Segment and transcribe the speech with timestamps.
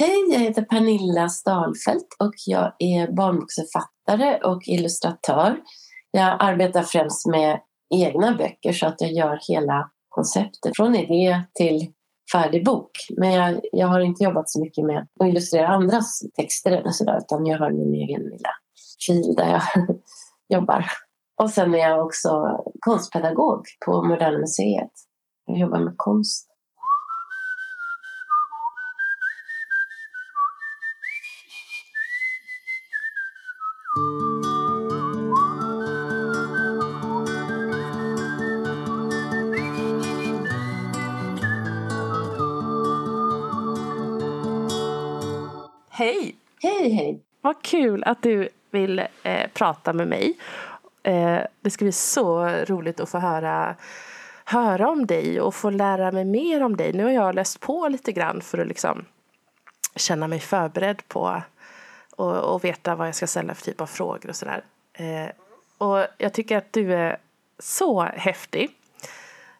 [0.00, 5.60] Hej, jag heter Pernilla Stalfelt och jag är barnboksförfattare och illustratör.
[6.10, 7.60] Jag arbetar främst med
[7.94, 11.92] egna böcker så att jag gör hela konceptet från idé till
[12.32, 12.90] färdig bok.
[13.16, 17.18] Men jag, jag har inte jobbat så mycket med att illustrera andras texter eller sådär
[17.18, 18.50] utan jag har min egen lilla
[19.06, 19.62] fil där jag
[20.58, 20.84] jobbar.
[21.42, 24.92] Och sen är jag också konstpedagog på Moderna Museet.
[25.46, 26.48] Jag jobbar med konst.
[47.70, 50.38] Kul att du vill eh, prata med mig.
[51.02, 53.74] Eh, det ska bli så roligt att få höra,
[54.44, 56.92] höra om dig och få lära mig mer om dig.
[56.92, 59.04] Nu har jag läst på lite grann för att liksom
[59.96, 61.42] känna mig förberedd på
[62.16, 64.64] och, och veta vad jag ska ställa för typ av frågor och sådär.
[64.92, 65.28] Eh,
[65.78, 67.16] och jag tycker att du är
[67.58, 68.70] så häftig.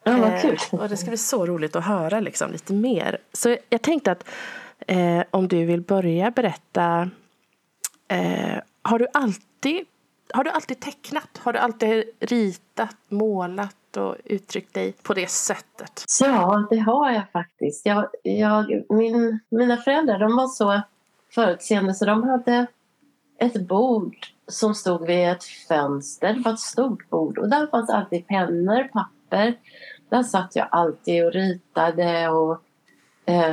[0.03, 0.57] Ja, vad kul.
[0.71, 3.17] Eh, och det ska bli så roligt att höra liksom, lite mer.
[3.33, 4.29] Så jag tänkte att
[4.87, 7.09] eh, om du vill börja berätta.
[8.09, 9.85] Eh, har, du alltid,
[10.33, 11.37] har du alltid tecknat?
[11.37, 16.03] Har du alltid ritat, målat och uttryckt dig på det sättet?
[16.21, 17.85] Ja, det har jag faktiskt.
[17.85, 20.81] Jag, jag, min, mina föräldrar de var så
[21.35, 22.67] förutseende så de hade
[23.37, 24.15] ett bord
[24.47, 26.33] som stod vid ett fönster.
[26.33, 29.55] Det var ett stort bord och där fanns alltid pennor, papper.
[30.09, 32.63] Där satt jag alltid och ritade och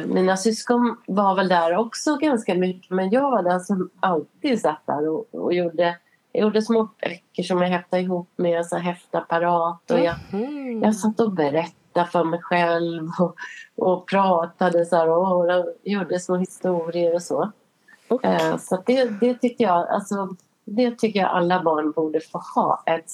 [0.07, 4.83] mina syskon var väl där också ganska mycket men jag var den som alltid satt
[4.87, 5.97] där och, och gjorde
[6.33, 10.83] jag gjorde små böcker som jag häftade ihop med en häftapparat och jag, Mhm.
[10.83, 13.35] jag satt och berättade för mig själv och,
[13.77, 17.53] och pratade så här, och, och gjorde små historier och så.
[18.09, 20.29] Och, Eh, Så det, det tyckte jag, alltså,
[20.65, 22.83] det tycker jag alla barn borde få ha.
[22.87, 23.07] Ett,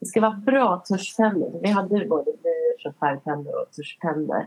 [0.00, 1.60] det ska vara bra tuschpennor.
[1.62, 4.46] Vi hade både blyerts och färgpennor och tuschpennor.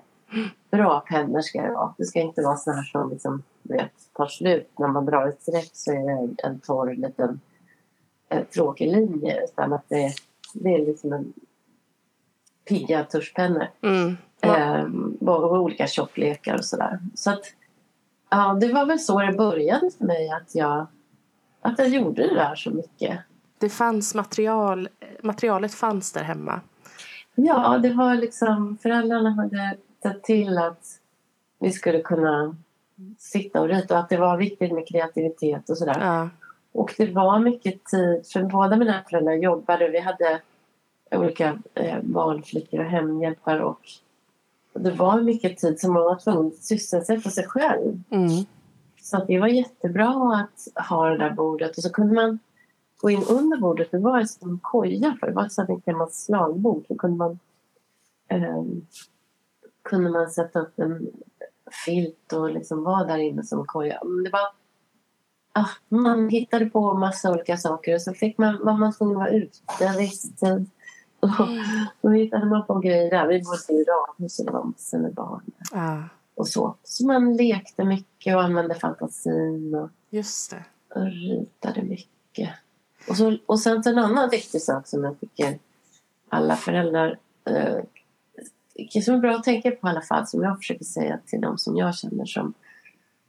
[0.72, 1.94] Bra pennor ska det vara.
[1.98, 4.72] Det ska inte vara såna här som liksom, vet, tar slut.
[4.80, 7.40] När man drar ett streck så är det en torr liten
[8.30, 9.44] eh, tråkig linje.
[9.44, 10.14] Utan att det,
[10.54, 11.34] det är liksom en
[12.66, 13.68] pigga tuschpennor.
[13.82, 17.00] mm, ja, Eh, olika tjocklekar och sådär.
[17.16, 17.46] Så att,
[18.30, 20.88] ja, det var väl så det började för mig att jag,
[21.62, 23.20] att jag gjorde det där så mycket.
[23.58, 24.90] det fanns material,
[25.24, 26.62] materialet fanns där hemma.
[27.36, 31.00] Ja, det var liksom föräldrarna hade sett till att
[31.60, 32.56] vi skulle kunna
[33.18, 36.00] sitta och rita och att det var viktigt med kreativitet och sådär.
[36.00, 36.30] Ja.
[36.72, 39.90] Och det var mycket tid, för båda mina föräldrar jobbade.
[39.90, 40.42] Vi hade
[41.12, 43.82] olika eh, barnflickor och hemhjälpare och
[44.74, 48.02] det var mycket tid som man var tvungen att sysselsätta sig själv.
[48.10, 48.46] Mm.
[49.02, 52.40] Så att det var jättebra att ha det där bordet och så kunde man
[53.02, 53.92] gå in under bordet.
[53.92, 56.86] Det var som en koja för det var ett sånt gammalt slagbord.
[56.88, 57.40] Så kunde man,
[58.28, 58.86] ehm,
[59.90, 61.12] kunde man sätta upp en
[61.86, 64.00] filt och liksom vara där inne som koja.
[64.04, 64.48] Men Det var,
[65.54, 69.20] ah, man hittade på massa olika saker och så fick man, var man tvungen att
[69.20, 70.70] vara ute en viss tid.
[71.20, 71.30] Och
[72.02, 73.28] då hittade man på grejer där.
[73.28, 76.04] Vi bodde i radhus och det var massor med barn Ja,
[76.36, 76.76] och så.
[76.84, 80.64] Så man lekte mycket och använde fantasin och, just det.
[80.96, 82.50] och ritade mycket.
[83.10, 85.60] Och, så, och sen så en annan viktig sak som jag tycker
[86.30, 87.78] alla föräldrar eh,
[89.04, 91.58] som är bra att tänka på i alla fall, som jag försöker säga till de
[91.58, 92.54] som jag känner som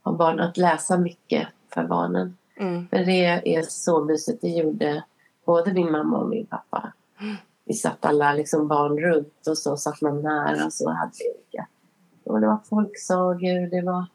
[0.01, 2.37] har barn, att läsa mycket för barnen.
[2.57, 2.87] Mm.
[2.87, 4.41] För det är så mysigt.
[4.41, 5.03] Det gjorde
[5.45, 6.93] både min mamma och min pappa.
[7.65, 11.33] Vi satt alla liksom barn runt och så satt man nära och så hade vi
[11.35, 11.67] olika.
[12.23, 14.05] Och det var folksagor, det var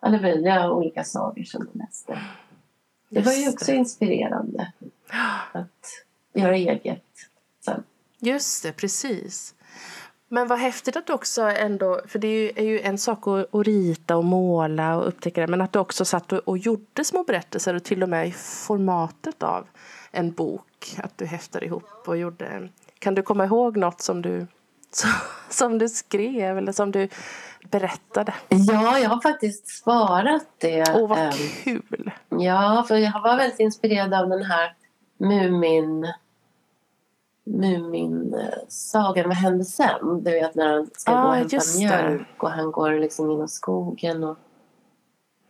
[0.00, 2.18] alla möjliga olika sagor som vi läste.
[3.08, 4.72] Det var ju också inspirerande
[5.52, 7.04] att göra eget
[7.64, 7.82] sen.
[8.18, 9.54] Just det, precis.
[10.32, 13.26] Men vad häftigt att du också ändå, för det är ju, är ju en sak
[13.26, 16.58] att, att rita och måla och upptäcka det, men att du också satt och, och
[16.58, 19.66] gjorde små berättelser och till och med i formatet av
[20.10, 22.68] en bok, att du häftade ihop och gjorde.
[22.98, 24.46] Kan du komma ihåg något som du,
[25.48, 27.08] som du skrev eller som du
[27.70, 28.34] berättade?
[28.48, 30.84] Ja, jag har faktiskt sparat det.
[30.94, 31.32] Åh, vad ehm,
[31.64, 32.10] kul!
[32.28, 34.74] Ja, för jag var väldigt inspirerad av den här
[35.18, 36.12] Mumin...
[37.44, 39.28] Mumin-sagan.
[39.28, 40.24] Vad hände sen?
[40.24, 43.48] Du vet när han ska Ah, gå och hämta mjölk och han går liksom genom
[43.48, 44.24] skogen.
[44.24, 44.36] Och,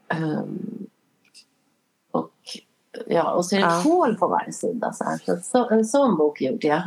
[0.09, 0.87] ehm,
[2.11, 2.31] och,
[3.07, 3.91] ja, och så är det ett Ja.
[3.93, 4.93] hål på varje sida.
[4.93, 5.19] Så här.
[5.19, 6.83] Så, så, en sån bok gjorde jag.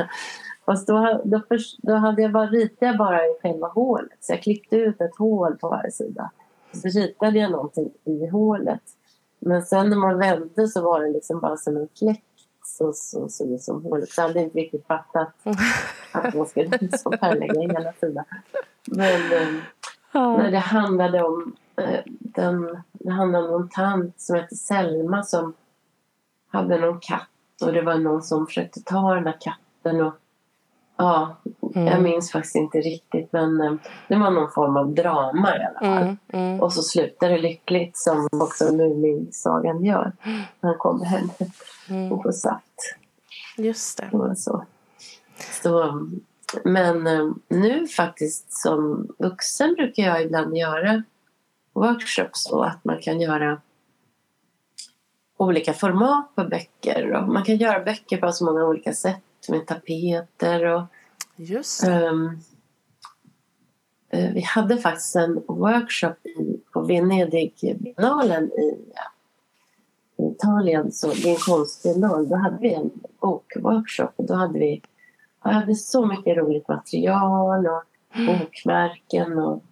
[0.66, 4.18] Fast då, då, först, då hade jag bara, ritade jag bara i själva hålet.
[4.20, 6.32] Så jag klippte ut ett hål på varje sida.
[6.74, 8.82] så ritade jag någonting i hålet.
[9.40, 12.24] Men sen när man vände så var det liksom bara som en fläck
[12.68, 12.94] så
[13.30, 14.10] så det som hålet.
[14.10, 15.34] Så jag hade inte riktigt fattat
[16.12, 18.24] att man skulle liksom färglägga hela tiden.
[18.86, 19.62] Men eh,
[20.14, 25.54] när det handlade om eh, den, det handlade om en tant som hette Selma som
[26.48, 27.30] hade någon katt
[27.62, 30.14] och det var någon som försökte ta den här katten och
[30.98, 31.36] Ja,
[31.76, 31.88] Mm.
[31.88, 33.74] jag minns faktiskt inte riktigt men eh,
[34.08, 36.04] det var någon form av drama i alla fall.
[36.04, 36.62] Mm, mm.
[36.62, 40.12] Och så slutar det lyckligt som också Muminsagan gör.
[40.60, 41.30] När han kommer hem
[41.90, 42.12] Mm.
[42.12, 42.96] och får saft.
[43.58, 44.10] Just det.
[44.12, 44.66] Var så.
[45.62, 46.06] så.
[46.64, 51.04] Men eh, nu faktiskt som vuxen brukar jag ibland göra
[51.74, 53.62] workshops så att man kan göra
[55.38, 57.12] olika format på böcker.
[57.14, 60.84] Och man kan göra böcker på så många olika sätt med tapeter och
[64.10, 68.78] eh, vi hade faktiskt en workshop i, på Venedigbiennalen i,
[70.18, 70.92] i Italien.
[70.92, 72.30] Så det är en konstbiennal.
[72.30, 74.14] Då hade vi en bokworkshop.
[74.16, 74.82] Och då hade vi
[75.44, 77.84] jag hade så mycket roligt material och
[78.28, 79.40] bokmärken.
[79.40, 79.64] Och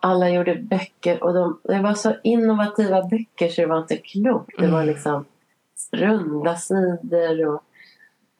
[0.00, 1.22] alla gjorde böcker.
[1.22, 4.58] Och de, det var så innovativa böcker så det var inte klokt.
[4.58, 4.94] Det var Mm.
[4.94, 5.24] liksom
[5.92, 7.62] runda sidor och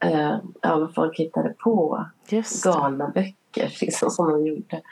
[0.01, 4.83] eh, ja, vad folk hittade på Just galna böcker liksom, som de gjorde.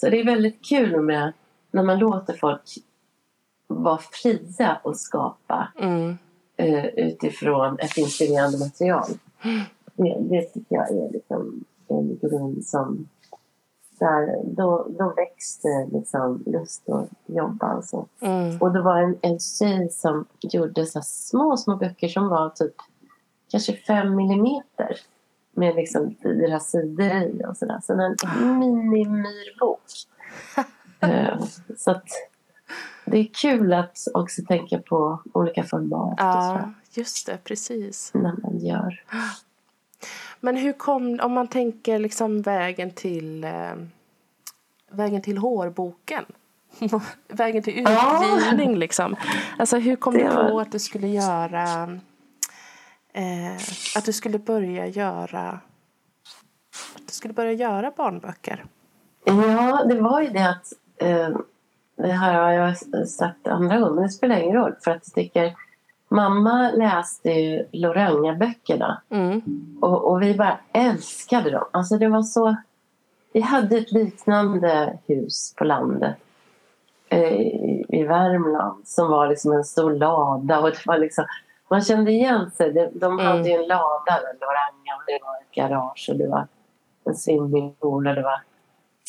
[0.00, 1.32] Så det är väldigt kul med
[1.70, 2.62] när man låter folk
[3.66, 6.18] vara fria och skapa Mm.
[6.56, 9.08] eh, utifrån ett inspirerande material.
[9.94, 13.08] Det, det tycker jag är liksom en grund som
[13.98, 18.06] där, då, då växte liksom lust att jobba och så.
[18.20, 18.58] Mm.
[18.60, 22.74] Och det var en, en tjej som gjorde så små, små böcker som var typ
[23.50, 24.96] kanske fem millimeter.
[25.52, 27.80] Med liksom fyra sidor i och sådär.
[27.82, 28.16] Så en
[28.58, 29.80] mini-myrbok.
[31.00, 31.38] Eh,
[31.76, 32.04] så att
[33.04, 37.38] det är kul att också tänka på olika format Ja, just det.
[37.44, 38.10] Precis.
[38.14, 39.04] när man gör.
[40.40, 43.72] Men hur kom, om man tänker liksom vägen till, eh,
[44.90, 46.24] vägen till hårboken?
[47.28, 48.24] vägen till Ja.
[48.36, 49.16] utgivning liksom.
[49.58, 51.98] Alltså hur kom Det du var- på att du skulle göra,
[53.12, 53.56] eh,
[53.96, 55.48] att du skulle börja göra,
[56.94, 58.64] att du skulle börja göra barnböcker?
[59.24, 61.38] Ja, det var ju det att eh,
[61.96, 62.76] det här har jag
[63.08, 65.54] sagt andra gånger, men det spelar ingen roll för att jag tycker
[66.08, 69.42] mamma läste ju Loranga-böckerna Mm.
[69.80, 71.64] och, och vi bara älskade dem.
[71.70, 72.56] Alltså det var så...
[73.32, 76.16] Vi hade ett liknande hus på landet
[77.08, 77.32] eh,
[77.88, 81.24] i, Värmland som var liksom en stor lada och det var liksom
[81.70, 82.72] man kände igen sig.
[82.72, 83.26] De, de Mm.
[83.26, 86.46] hade ju en lada, Loranga, och det var ett garage och det var
[87.04, 88.40] en swimmingpool och det var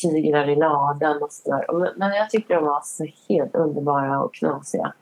[0.01, 1.93] tigrar i ladan och sådär.
[1.97, 4.93] Men, jag tyckte de var så helt underbara och knasiga.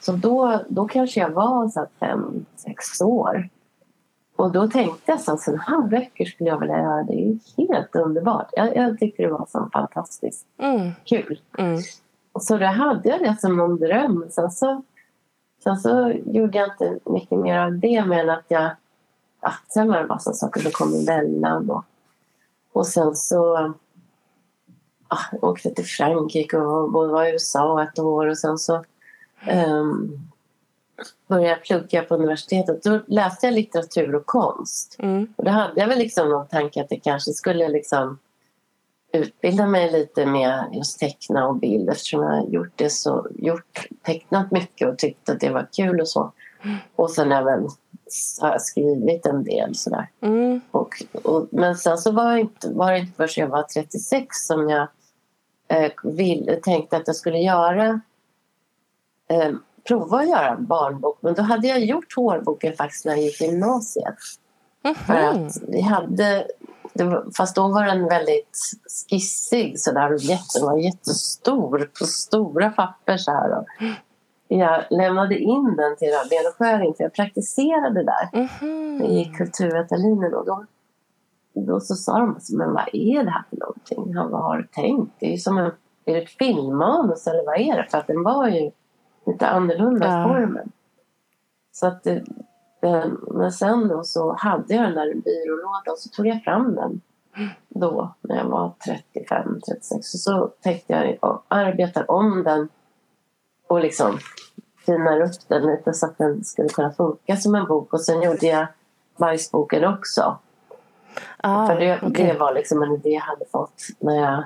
[0.00, 3.48] Så då, då kanske jag var så fem, sex år.
[4.36, 7.02] Och då tänkte jag så sådana här böcker skulle jag vilja göra.
[7.02, 8.48] Det är helt underbart.
[8.52, 10.90] Jag, jag tyckte det var så fantastiskt Mm.
[11.04, 11.40] kul.
[11.58, 11.78] Mm.
[12.32, 14.24] Och så då hade jag det som en dröm.
[14.30, 14.82] Sen så,
[15.62, 18.70] sen så gjorde jag inte mycket mer av det men att jag...
[19.40, 21.70] Ja, sen var det en massa saker som kom emellan.
[21.70, 21.84] Och,
[22.72, 23.74] och sen så
[25.08, 28.84] ja, jag åkte till Frankrike och, och var i USA ett år och sen så
[29.50, 30.30] um,
[31.26, 32.82] började jag plugga på universitetet.
[32.82, 34.96] Då läste jag litteratur och konst.
[34.98, 35.34] Mm.
[35.36, 38.18] Och då hade jag väl liksom någon tanke att jag kanske skulle liksom
[39.12, 44.50] utbilda mig lite med just teckna och bild eftersom jag gjort det så, gjort, tecknat
[44.50, 46.32] mycket och tyckt att det var kul och så.
[46.96, 47.68] Och sen även
[48.40, 50.10] har skrivit en del sådär.
[50.20, 50.60] Mm.
[50.70, 54.70] Och, och, men sen så var, inte, var det inte förrän jag var 36 som
[54.70, 54.88] jag
[55.68, 58.00] eh, vill, tänkte att jag skulle göra
[59.28, 59.50] eh,
[59.88, 61.18] prova att göra en barnbok.
[61.20, 64.14] Men då hade jag gjort hårboken faktiskt när jag gick i gymnasiet.
[65.06, 65.46] För Mhm.
[65.46, 66.46] att vi hade,
[66.94, 68.58] det fast då var den väldigt
[69.10, 73.58] skissig sådär och jätte, den var jättestor på stora papper så här.
[73.58, 73.66] Och
[74.48, 78.28] jag lämnade in den till Rabén och Skäring för jag praktiserade där
[78.62, 79.02] Mhm.
[79.02, 80.64] i kulturvetarlinjen och då,
[81.54, 84.14] då så sa de alltså, men vad är det här för någonting?
[84.14, 85.12] Han, vad har du tänkt?
[85.18, 85.72] Det är ju som en,
[86.04, 87.86] är det ett filmmanus eller vad är det?
[87.90, 88.70] För att den var ju
[89.26, 90.20] lite annorlunda Ja.
[90.20, 90.72] i formen.
[91.72, 92.24] Så att det,
[93.30, 97.00] men sen då så hade jag den där byrålådan så tog jag fram den
[97.68, 100.14] då när jag var 35, 36.
[100.14, 102.68] Och så tänkte jag jag arbetar om den
[103.68, 104.18] och liksom
[104.86, 107.92] finar upp den lite så att den skulle kunna funka som en bok.
[107.92, 108.66] Och sen gjorde jag
[109.16, 110.38] bajsboken också.
[111.36, 112.26] Ah, För det, okej.
[112.26, 114.44] det var liksom en idé jag hade fått när jag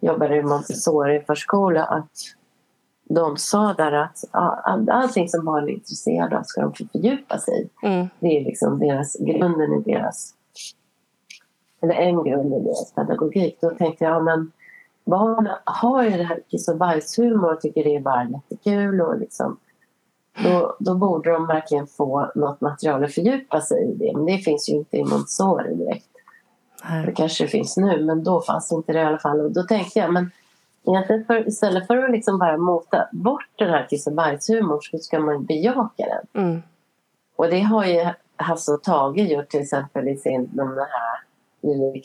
[0.00, 2.10] jobbade i Montessori-förskola att
[3.08, 7.38] de sa där att all, allting som barn är intresserade av ska de få fördjupa
[7.38, 7.86] sig i.
[7.86, 8.08] Mm.
[8.20, 10.34] Det är liksom deras, grunden i deras,
[11.82, 13.58] eller en grund i deras pedagogik.
[13.60, 14.52] Då tänkte jag, ja, men
[15.04, 19.18] barn har ju det här kiss och bajshumor och tycker det är bara jättekul och
[19.18, 19.58] liksom
[20.44, 24.12] då, då borde de verkligen få något material att fördjupa sig i det.
[24.14, 26.08] Men det finns ju inte i Montessori direkt.
[27.06, 29.40] Det kanske det finns nu, men då fanns inte det i alla fall.
[29.40, 30.30] Och då tänkte jag, men
[30.86, 34.98] egentligen för, istället för att liksom bara mota bort den här kiss och bajshumorn så
[34.98, 36.44] ska man bejaka den.
[36.44, 36.62] Mm.
[37.36, 41.26] Och det har ju Hasse och Tage gjort till exempel i sin, de här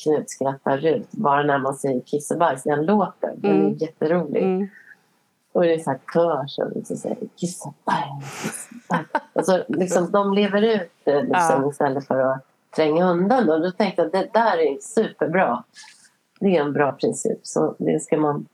[0.04, 1.12] Knut skrattar Rut.
[1.12, 3.30] Bara när man säger kiss och bajs, den låten.
[3.42, 3.68] Den Mm.
[3.68, 4.44] är jätterolig.
[4.44, 4.68] Mm.
[5.54, 8.42] Och det är så här kör som liksom säger kiss och bajs.
[8.42, 9.24] kiss och bajs.
[9.34, 11.70] Alltså, liksom, de lever ut det liksom, Ja.
[11.70, 12.42] istället för att
[12.76, 13.46] tränga undan.
[13.48, 15.64] Då, då tänkte jag att det där är superbra.
[16.40, 17.40] Det är en bra princip.
[17.44, 18.46] Så det ska man,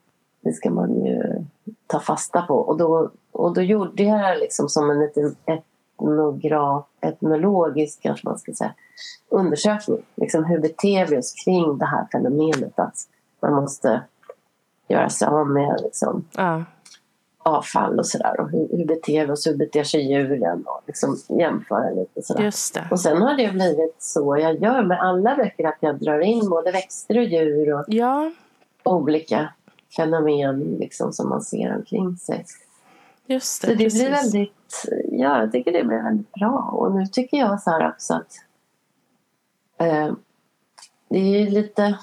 [0.48, 1.46] det ska man ju
[1.88, 2.56] ta fasta på.
[2.56, 8.39] Och då, och då gjorde jag det liksom som en liten etnograf, etnologisk kanske man
[8.39, 8.74] ska säga,
[9.30, 10.01] undersökning.
[10.16, 12.96] Liksom, hur beter vi oss kring det här fenomenet att
[13.42, 14.01] man måste
[14.88, 16.63] göra sig av med liksom, Ja.
[17.38, 18.39] avfall och sådär.
[18.39, 19.48] Och hur, hur beter vi oss?
[19.48, 20.63] Hur beter sig djuren?
[20.66, 22.44] Och liksom jämföra lite sådär.
[22.92, 26.50] Och sen har det blivit så jag gör med alla böcker att jag drar in
[26.50, 28.32] både växter och djur och Ja,
[28.84, 29.50] olika
[29.96, 32.46] fenomen liksom, som man ser omkring sig.
[33.25, 33.67] just det.
[33.67, 34.01] Så det precis.
[34.01, 36.70] blir väldigt, ja, jag tycker det blir väldigt bra.
[36.74, 38.34] Och nu tycker jag så här också att
[39.77, 40.13] eh,
[41.10, 41.98] det är ju lite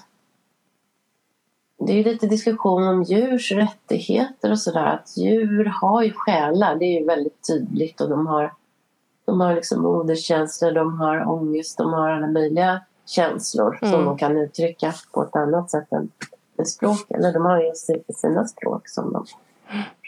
[1.79, 4.85] det är ju lite diskussion om djurs rättigheter och sådär.
[4.87, 8.01] Att djur har ju själar, det är ju väldigt tydligt.
[8.01, 8.53] Och de har,
[9.25, 14.05] de har liksom moderskänslor, de har ångest, de har alla möjliga känslor som Mm.
[14.05, 16.11] de kan uttrycka på ett annat sätt än
[16.57, 17.07] med språk.
[17.11, 17.73] Eller de har ju
[18.15, 19.27] sina språk som de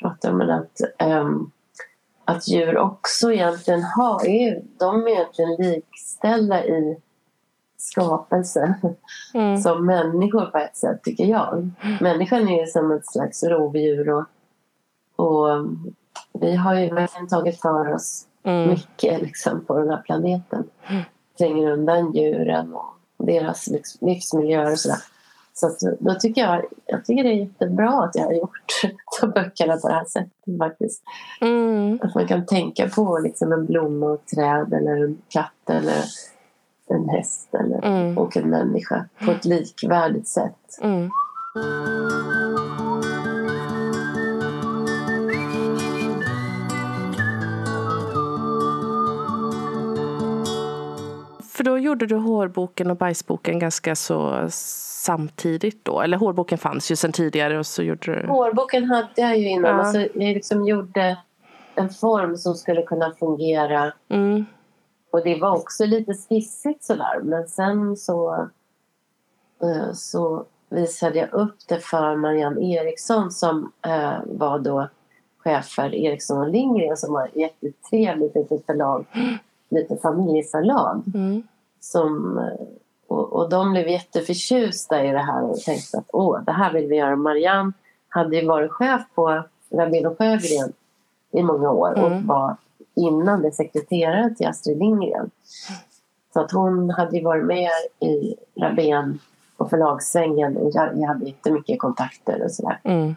[0.03, 0.39] pratar om.
[0.39, 1.51] Men att, ehm,
[2.25, 6.97] att djur också egentligen har, är, de är egentligen likställda i
[7.79, 8.75] skapelsen
[9.35, 9.59] Mm.
[9.59, 11.71] som människor på ett sätt, tycker jag.
[12.01, 14.25] Människan är som ett slags rovdjur och,
[15.17, 15.67] och
[16.33, 18.69] vi har ju verkligen tagit för oss Mm.
[18.71, 20.65] mycket liksom, på den här planeten.
[21.39, 24.99] Tränger undan djuren och deras livs- livsmiljöer och sådär.
[25.59, 28.83] Så att, då tycker jag, jag tycker det är jättebra att jag har gjort
[29.21, 31.03] de böckerna på det här sättet faktiskt.
[31.41, 31.99] Mm.
[32.03, 36.05] Att man kan tänka på liksom en blomma och ett träd eller en katt eller
[36.89, 38.19] en häst eller, Mm.
[38.19, 40.79] och en människa på ett likvärdigt sätt.
[40.83, 41.11] Mm.
[51.67, 56.01] Då gjorde du hårboken och bajsboken ganska så samtidigt då?
[56.01, 58.27] Eller hårboken fanns ju sedan tidigare och så gjorde du...
[58.27, 59.77] Hårboken hade jag ju innan.
[59.77, 59.83] Ja.
[59.83, 61.19] Alltså, jag liksom gjorde
[61.75, 63.93] en form som skulle kunna fungera.
[64.09, 64.47] Mm.
[65.13, 67.21] Och det var också lite skissigt sådär.
[67.23, 68.49] Men sen så,
[69.63, 74.89] eh, så visade jag upp det för Marianne Eriksson som eh, var då
[75.39, 79.07] chef för Eriksson och Lindgren som var ett jättetrevligt litet förlag.
[79.69, 81.03] Lite familjeförlag.
[81.15, 81.43] Mm.
[81.93, 82.67] Som, eh,
[83.07, 86.87] och, och de blev jätteförtjusta i det här och tänkte att åh, det här vill
[86.87, 87.17] vi göra.
[87.17, 87.73] Marianne
[88.09, 90.73] hade ju varit chef på Rabén och Sjögren
[91.33, 92.27] i många år och Mm.
[92.27, 92.57] var
[92.95, 95.31] innan det sekreterare till Astrid Lindgren.
[96.33, 99.19] Så att hon hade ju varit med i Rabén
[99.57, 102.81] och förlagssvängen och jag, jag hade jättemycket kontakter och sådär.
[102.85, 103.15] Mm.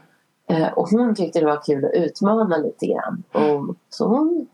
[0.48, 3.24] Eh, och hon tyckte det var kul att utmana lite grann.
[3.32, 4.48] Och, så hon,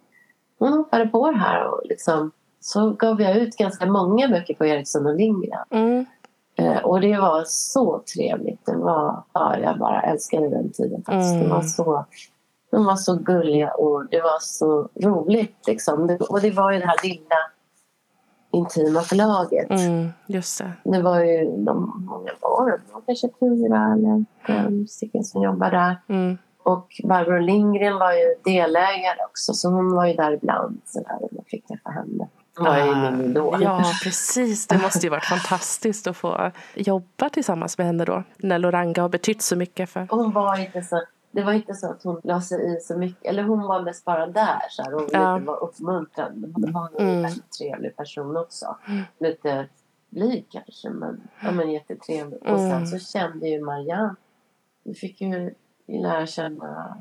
[0.59, 2.31] hon hoppade på det här och liksom,
[2.65, 5.65] så gav jag ut ganska många böcker på Eriksson och Lindgren.
[5.69, 6.05] Mm.
[6.55, 8.65] Eh, och det var så trevligt.
[8.65, 11.33] Det var, ja, jag bara älskade den tiden faktiskt.
[11.33, 11.43] Mm.
[11.43, 12.05] Det var så,
[12.71, 15.67] de var så gulliga och det var så roligt.
[15.67, 16.07] Liksom.
[16.07, 17.35] Det, och det var ju det här lilla
[18.51, 19.69] intima förlaget.
[19.69, 20.09] Mm.
[20.27, 20.71] Just det.
[20.83, 26.01] Det var ju de många var kanske fyra eller fem stycken som jobbade där.
[26.07, 26.37] Mm.
[26.63, 31.23] Och Barbro Lindgren var ju delägare också så hon var ju där ibland så där,
[31.23, 32.27] och jag fick träffa henne.
[32.57, 33.55] Hon var ju min idol.
[33.55, 34.67] Ah, Ja, precis.
[34.67, 38.23] Det måste ju varit fantastiskt att få jobba tillsammans med henne då.
[38.37, 40.07] När Loranga har betytt så mycket för...
[40.09, 43.25] Hon var inte så, det var inte så att hon la sig i så mycket.
[43.25, 45.35] Eller hon var mest bara där så här, och Ja.
[45.37, 46.47] lite var uppmuntrande.
[46.53, 47.15] Hon var Mm.
[47.15, 48.77] en väldigt trevlig person också.
[49.19, 49.67] Lite
[50.09, 52.39] blyg kanske men, ja, men jättetrevlig.
[52.41, 52.69] Och Mm.
[52.69, 54.15] sen så kände ju Marianne.
[54.83, 55.53] Vi fick ju
[55.87, 56.97] lära känna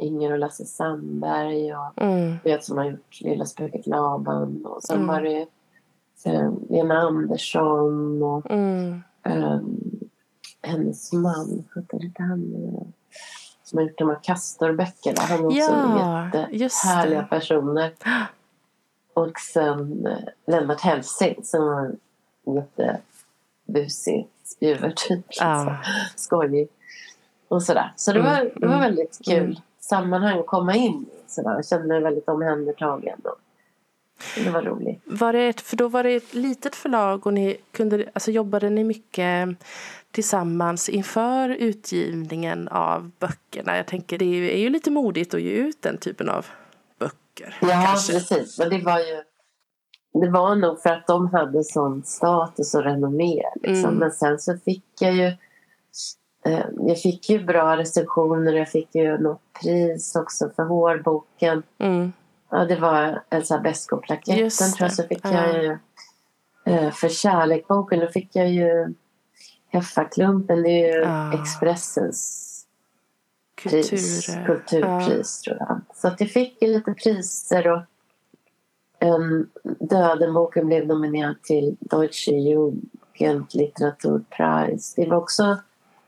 [0.00, 2.36] Inger och Lasse Sandberg och Mm.
[2.44, 5.08] vet som har gjort Lilla spöket Laban och sen Mm.
[5.08, 5.46] var det
[6.24, 9.02] eh, Lena Andersson och Mm.
[9.24, 9.80] um,
[10.62, 12.44] hennes man, vad hette han
[13.64, 15.20] som har gjort de här Castor-böckerna.
[15.20, 17.92] Han är också Ja, jättehärliga personer.
[19.14, 21.96] Och sen eh, Lennart Hellsing som var
[22.46, 25.24] en jättebusig spjuver typ.
[25.28, 25.64] Ja.
[25.64, 25.76] Liksom.
[26.16, 26.68] Skojig.
[27.48, 27.92] Och sådär.
[27.96, 29.56] Så det Mm, var, det var mm, väldigt kul mm.
[29.90, 31.30] Sammanhang att komma in i.
[31.30, 31.50] Sådär.
[31.50, 33.20] Jag kände mig väldigt omhändertagen.
[33.24, 35.02] Och det var roligt.
[35.04, 38.70] Var det ett, för då var det ett litet förlag och ni kunde, alltså jobbade
[38.70, 39.48] ni mycket
[40.10, 43.76] tillsammans inför utgivningen av böckerna?
[43.76, 46.46] Jag tänker det är ju lite modigt att ge ut den typen av
[46.98, 47.56] böcker.
[47.60, 48.12] Ja, kanske.
[48.12, 48.58] precis.
[48.58, 49.22] Men det var ju...
[50.12, 53.42] Det var nog för att de hade sån status och renommé.
[53.54, 53.84] Liksom.
[53.84, 53.94] Mm.
[53.94, 55.32] Men sen så fick jag ju...
[56.50, 58.52] Eh, jag fick ju bra recensioner.
[58.52, 61.62] Jag fick ju något pris också för hårboken.
[61.78, 62.12] Mm.
[62.50, 64.92] Ja, det var Elsa Beskow-plaketten tror jag.
[64.92, 65.32] Så fick Ja.
[65.32, 65.78] jag ju...
[66.64, 68.94] Eh, för kärlekboken då fick jag ju
[69.68, 70.62] Heffaklumpen.
[70.62, 71.34] Det är ju Ja.
[71.42, 72.46] Expressens
[73.54, 73.82] Kultur.
[73.82, 75.80] pris, kulturpris tror jag.
[75.94, 77.80] Så att jag fick lite priser och
[78.98, 84.94] en, Dödenboken blev nominerad till Deutsche Jugendlitteraturpreis.
[84.94, 85.58] Det var också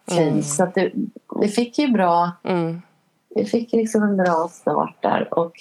[0.08, 0.20] fint.
[0.20, 0.42] Mm.
[0.42, 0.92] Så att det,
[1.40, 2.32] det fick ju bra.
[2.42, 2.82] Mm.
[3.34, 5.38] det fick liksom en bra start där.
[5.38, 5.52] Och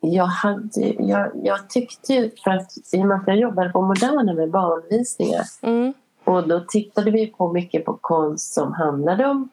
[0.00, 3.82] jag, hade, jag, jag tyckte ju, för att i och med att jag jobbade på
[3.82, 5.92] Moderna med barnvisningar Mm.
[6.24, 9.48] och då tittade vi på mycket på konst som handlade om...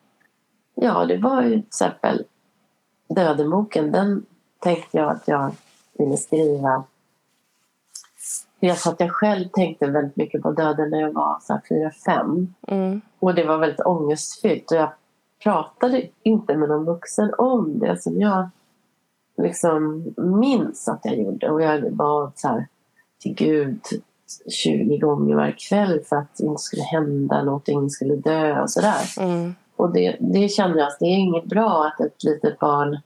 [0.76, 2.24] Ja, det var ju till exempel
[3.10, 3.92] Dödenboken.
[3.92, 4.26] Den
[4.60, 5.52] tänkte jag att jag
[5.98, 6.84] ville skriva.
[8.68, 11.92] Jag sa att jag själv tänkte väldigt mycket på döden när jag var så fyra,
[12.06, 12.54] fem.
[12.68, 13.02] Mm.
[13.20, 14.72] Och det var väldigt ångestfyllt.
[14.72, 14.92] Och jag
[15.44, 18.50] pratade inte med någon vuxen om det som jag
[19.38, 21.50] liksom minns att jag gjorde.
[21.50, 22.68] Och jag bad så här
[23.20, 23.80] till Gud
[24.50, 28.70] 20 gånger varje kväll för att det inte skulle hända någonting, ingen skulle dö och
[28.70, 29.20] sådär.
[29.20, 29.56] Mm.
[29.76, 33.00] Och det, det kände jag att det är inget bra att ett litet barn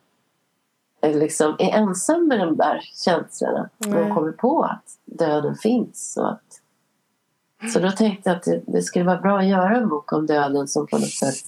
[1.01, 3.69] liksom, är ensam med de där känslorna.
[3.77, 4.03] Nej.
[4.03, 6.17] De kommer på att döden finns.
[6.19, 6.62] Och att,
[7.73, 10.25] så då tänkte jag att det, det skulle vara bra att göra en bok om
[10.25, 11.45] döden som på något sätt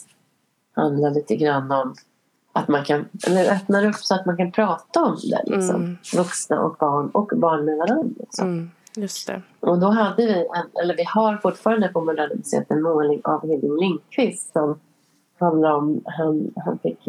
[0.75, 1.95] handlar lite grann om
[2.53, 5.43] att man kan, eller öppnar upp så att man kan prata om det.
[5.45, 5.75] Liksom.
[5.75, 5.97] Mm.
[6.15, 8.13] Vuxna och barn och barn med varandra.
[8.19, 8.47] Liksom.
[8.47, 8.71] Mm.
[8.95, 9.41] Just det.
[9.59, 13.41] Och då hade vi, en, eller vi har fortfarande på Moderna Museet en målning av
[13.41, 14.79] Hedvig Lindqvist som
[15.39, 17.07] handlar om, han, han fick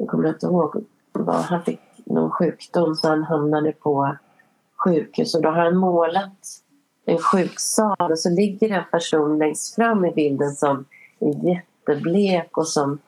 [0.00, 0.84] jag kommer inte ihåg,
[1.24, 4.16] vad, han fick någon sjukdom så han hamnade på
[4.84, 6.38] sjukhus och då har han målat
[7.04, 10.84] en sjuksal och så ligger en person längst fram i bilden som
[11.18, 12.98] är jätteblek och som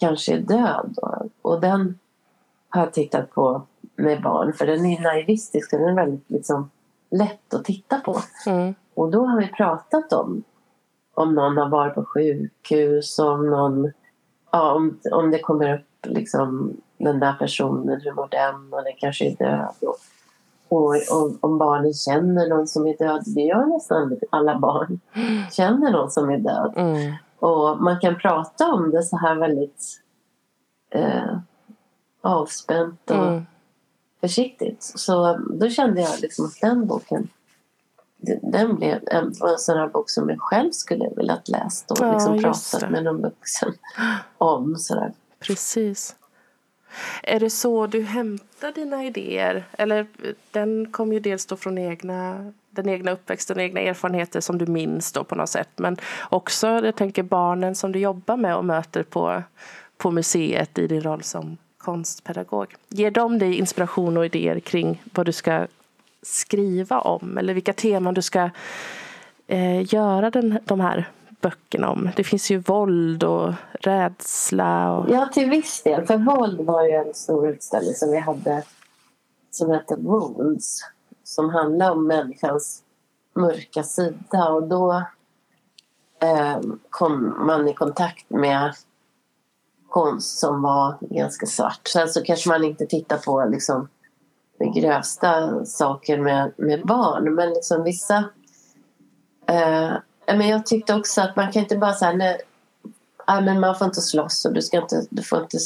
[0.00, 0.98] kanske är död.
[1.42, 1.98] Och den
[2.68, 3.62] har jag tittat på
[3.96, 6.70] med barn för den är naivistisk, den är väldigt liksom
[7.10, 8.20] lätt att titta på.
[8.46, 8.74] Mm.
[8.94, 10.42] Och då har vi pratat om
[11.14, 13.92] om någon har varit på sjukhus, om någon
[14.52, 18.92] ja, om, om det kommer upp liksom den där personen, hur mår den och den
[18.98, 19.74] kanske är död.
[20.68, 25.00] Och, och om, barnen känner någon som är död, det gör nästan alla barn,
[25.52, 26.72] känner någon som är död.
[26.76, 27.12] Mm.
[27.38, 30.00] Och man kan prata om det så här väldigt
[30.90, 31.36] eh,
[32.22, 33.46] avspänt och Mm.
[34.20, 34.82] försiktigt.
[34.82, 37.28] Så då kände jag liksom att den boken
[38.42, 42.12] den blev en, var en sån här bok som jag själv skulle velat läst och
[42.12, 42.90] liksom pratat det.
[42.90, 43.72] med någon vuxen
[44.38, 44.76] om.
[44.76, 45.12] Sådär.
[45.40, 46.16] Precis.
[47.22, 49.64] Är det så du hämtar dina idéer?
[49.72, 54.40] Eller eh, den kommer ju dels då från egna, den egna uppväxten och egna erfarenheter
[54.40, 55.68] som du minns då på något sätt.
[55.76, 55.96] Men
[56.28, 59.42] också, jag tänker barnen som du jobbar med och möter på,
[59.96, 62.74] på museet i din roll som konstpedagog.
[62.88, 65.66] Ger de dig inspiration och idéer kring vad du ska
[66.22, 67.38] skriva om?
[67.38, 68.50] Eller vilka teman du ska
[69.46, 71.08] eh, göra den, de här
[71.40, 72.10] böckerna om?
[72.16, 74.92] Det finns ju våld och rädsla.
[74.92, 75.10] Och...
[75.10, 76.06] Ja, till viss del.
[76.06, 78.62] För våld var ju en stor utställning som vi hade
[79.50, 80.80] som hette Wounds.
[81.24, 82.82] Som handlar om människans
[83.34, 84.48] mörka sida.
[84.48, 84.92] Och då
[86.22, 88.74] eh, kom man i kontakt med
[89.88, 91.88] konst som var ganska svart.
[91.88, 93.88] Sen så kanske man inte tittar på liksom,
[94.58, 97.34] de grövsta saker med, med barn.
[97.34, 98.24] Men liksom vissa...
[99.46, 99.92] Eh,
[100.36, 102.40] men jag tyckte också att man kan inte bara säga nej,
[103.28, 105.58] nej, men man får inte slåss och du, ska inte, du får inte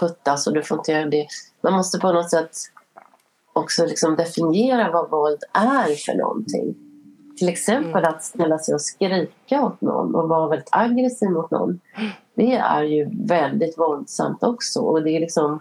[0.00, 1.26] puttas och du får inte göra det.
[1.60, 2.50] Man måste på något sätt
[3.52, 6.74] också liksom definiera vad våld är för någonting.
[7.38, 11.80] Till exempel att ställa sig och skrika åt någon och vara väldigt aggressiv mot någon.
[12.34, 14.80] Det är ju väldigt våldsamt också.
[14.80, 15.60] Och det är liksom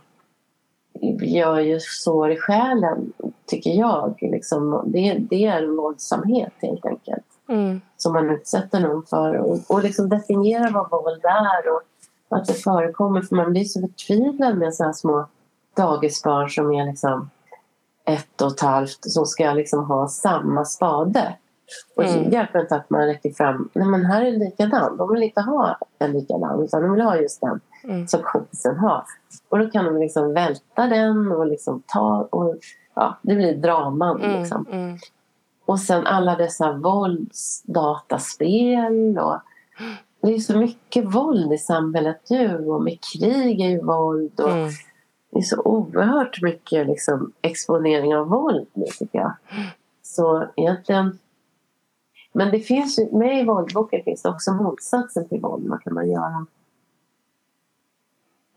[1.22, 3.14] gör ju sår i själen,
[3.46, 4.18] tycker jag.
[4.22, 7.82] Liksom, det, det är en våldsamhet helt enkelt Mm.
[7.98, 9.36] som man utsätter någon för.
[9.38, 11.82] Och, och liksom definiera vad våld är och
[12.38, 13.22] att det förekommer.
[13.22, 15.28] För man blir så förtvivlad med sådana små
[15.78, 17.30] dagisbarn som är liksom
[18.06, 21.36] ett och ett halvt som ska liksom ha samma spade.
[21.96, 22.32] Och det Mm.
[22.32, 23.70] hjälper inte att man räcker fram.
[23.74, 24.98] Nej men här är det likadan.
[24.98, 28.08] De vill inte ha en likadan utan de vill ha just den Mm.
[28.08, 29.04] som kompisen har.
[29.50, 32.56] Och då kan de liksom välta den och liksom ta och
[32.96, 34.40] ja, det blir draman Mm.
[34.40, 34.66] liksom.
[35.68, 39.40] Och sen alla dessa våldsdataspel och
[40.22, 44.50] det är så mycket våld i samhället nu och med krig är ju våld och
[44.50, 44.70] Mm.
[45.32, 49.34] det är så oerhört mycket liksom, exponering av våld nu tycker jag.
[50.02, 51.20] Så egentligen...
[52.34, 55.68] Men det finns ju, med i våldboken finns det också motsatsen till våld.
[55.68, 56.46] Vad kan man göra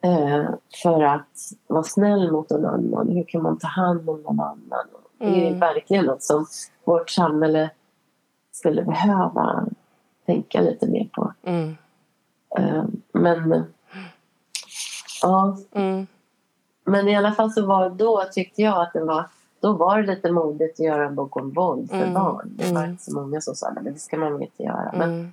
[0.03, 0.51] eh,
[0.83, 3.09] för att vara snäll mot någon annan?
[3.09, 4.87] Hur kan man ta hand om någon annan?
[5.21, 5.61] Det är ju Mm.
[5.61, 6.47] verkligen något som
[6.85, 7.71] vårt samhälle
[8.53, 9.65] skulle behöva
[10.27, 11.33] tänka lite mer på.
[11.43, 11.77] Mm.
[12.59, 13.65] Eh, men
[15.23, 16.07] ja, Mm.
[16.85, 19.25] Men i alla fall så var då tyckte jag att det var
[19.61, 22.51] då var det lite modigt att göra en bok om våld för Mm, barn.
[22.57, 22.91] Det var mm.
[22.91, 24.91] inte så många som sa men det ska man väl inte göra.
[24.93, 25.33] Men Mm.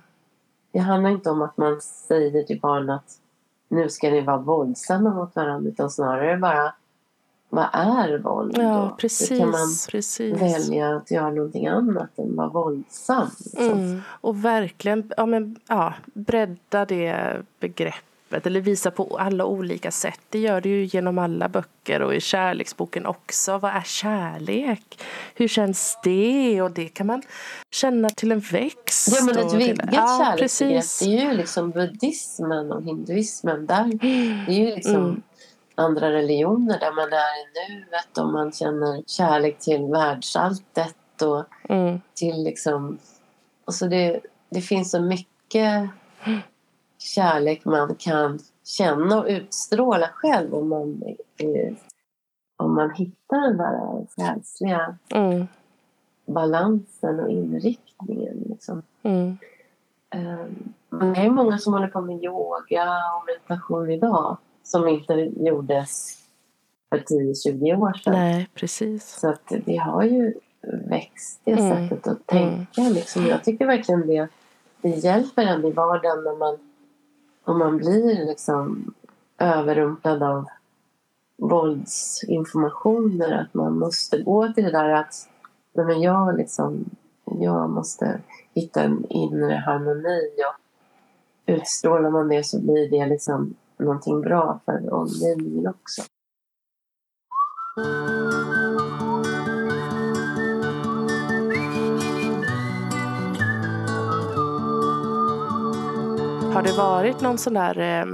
[0.72, 3.18] det handlar inte om att man säger till barn att
[3.68, 6.74] nu ska ni vara våldsamma mot varandra utan snarare bara
[7.50, 8.58] vad är våld?
[8.58, 9.08] Ja, då?
[9.08, 9.90] Hur kan man precis.
[9.90, 10.42] precis.
[10.42, 13.30] välja att göra någonting annat än vara våldsam?
[13.38, 13.72] Liksom?
[13.72, 14.02] Mm.
[14.08, 20.20] Och verkligen ja, men, ja, bredda det begreppet eller visa på alla olika sätt.
[20.28, 23.58] Det gör det ju genom alla böcker och i kärleksboken också.
[23.58, 25.02] Vad är kärlek?
[25.34, 26.62] Hur känns det?
[26.62, 27.22] Och det kan man
[27.70, 29.08] känna till en växt.
[29.16, 30.98] Ja, men ett vidgat ja, kärleksbegrepp precis.
[30.98, 33.66] det är ju liksom buddhismen och hinduismen.
[33.66, 33.98] Där,
[34.46, 35.22] det är ju liksom Mm.
[35.78, 42.00] Andra religioner där man är i nuet och man känner kärlek till världsalltet och Mm.
[42.14, 42.98] till liksom...
[43.64, 45.90] Alltså det, det finns så mycket
[46.98, 51.02] kärlek man kan känna och utstråla själv om man,
[52.56, 55.46] om man hittar den där själsliga Mm.
[56.26, 58.44] balansen och inriktningen.
[58.48, 58.82] Liksom.
[59.02, 59.38] Mm.
[60.14, 62.84] Um, men det är många som håller på med yoga
[63.16, 64.36] och meditation idag
[64.70, 66.18] som inte gjordes
[66.90, 68.12] för 10-20 år sedan.
[68.12, 69.20] Nej, precis.
[69.20, 70.34] Så att det har ju
[70.88, 71.88] växt, det Mm.
[71.88, 72.82] sättet att tänka.
[72.82, 73.26] Liksom.
[73.26, 74.28] Jag tycker verkligen det,
[74.82, 76.58] det hjälper en i vardagen när man,
[77.44, 78.94] om man blir liksom
[79.38, 80.46] överrumplad av
[81.36, 83.32] våldsinformationer.
[83.32, 85.28] Att man måste gå till det där att
[85.72, 86.84] nej, men jag, liksom,
[87.24, 88.20] jag måste
[88.54, 90.30] hitta en inre harmoni.
[90.48, 90.54] Och
[91.46, 93.54] utstrålar man det så blir det liksom
[93.84, 96.02] någonting bra för omgivningen också.
[106.54, 108.06] Har det varit någon sån där, eh,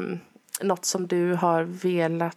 [0.63, 2.37] något som du har velat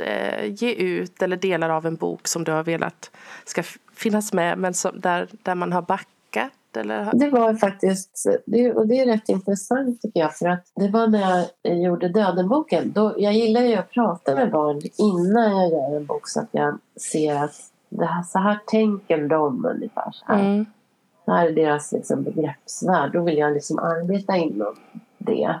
[0.00, 3.10] eh, ge ut eller delar av en bok som du har velat
[3.44, 6.52] ska finnas med men som, där, där man har backat?
[6.76, 7.10] Eller?
[7.14, 11.06] Det var faktiskt, det, och det är rätt intressant tycker jag för att det var
[11.06, 12.92] när jag gjorde Dödenboken.
[12.92, 16.48] Då, jag gillar ju att prata med barn innan jag gör en bok så att
[16.50, 16.78] jag
[17.12, 17.54] ser att
[17.88, 20.10] det här, så här tänker de ungefär.
[20.12, 20.40] Så här.
[20.40, 20.66] Mm.
[21.24, 23.12] Det här är deras liksom, begreppsvärld.
[23.12, 24.76] Då vill jag liksom arbeta inom
[25.18, 25.60] det.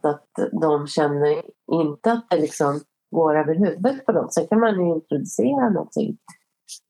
[0.00, 2.80] Så att de känner inte att det liksom
[3.10, 4.28] går över huvudet på dem.
[4.30, 6.16] Sen kan man ju introducera någonting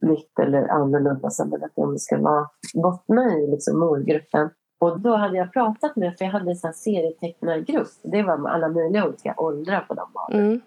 [0.00, 4.50] nytt eller annorlunda som att de ska vara bottna i liksom målgruppen.
[4.78, 7.88] Och då hade jag pratat med, för jag hade en serietecknargrupp.
[8.02, 10.46] Det var alla möjliga olika åldrar på de barnen.
[10.46, 10.60] Mm.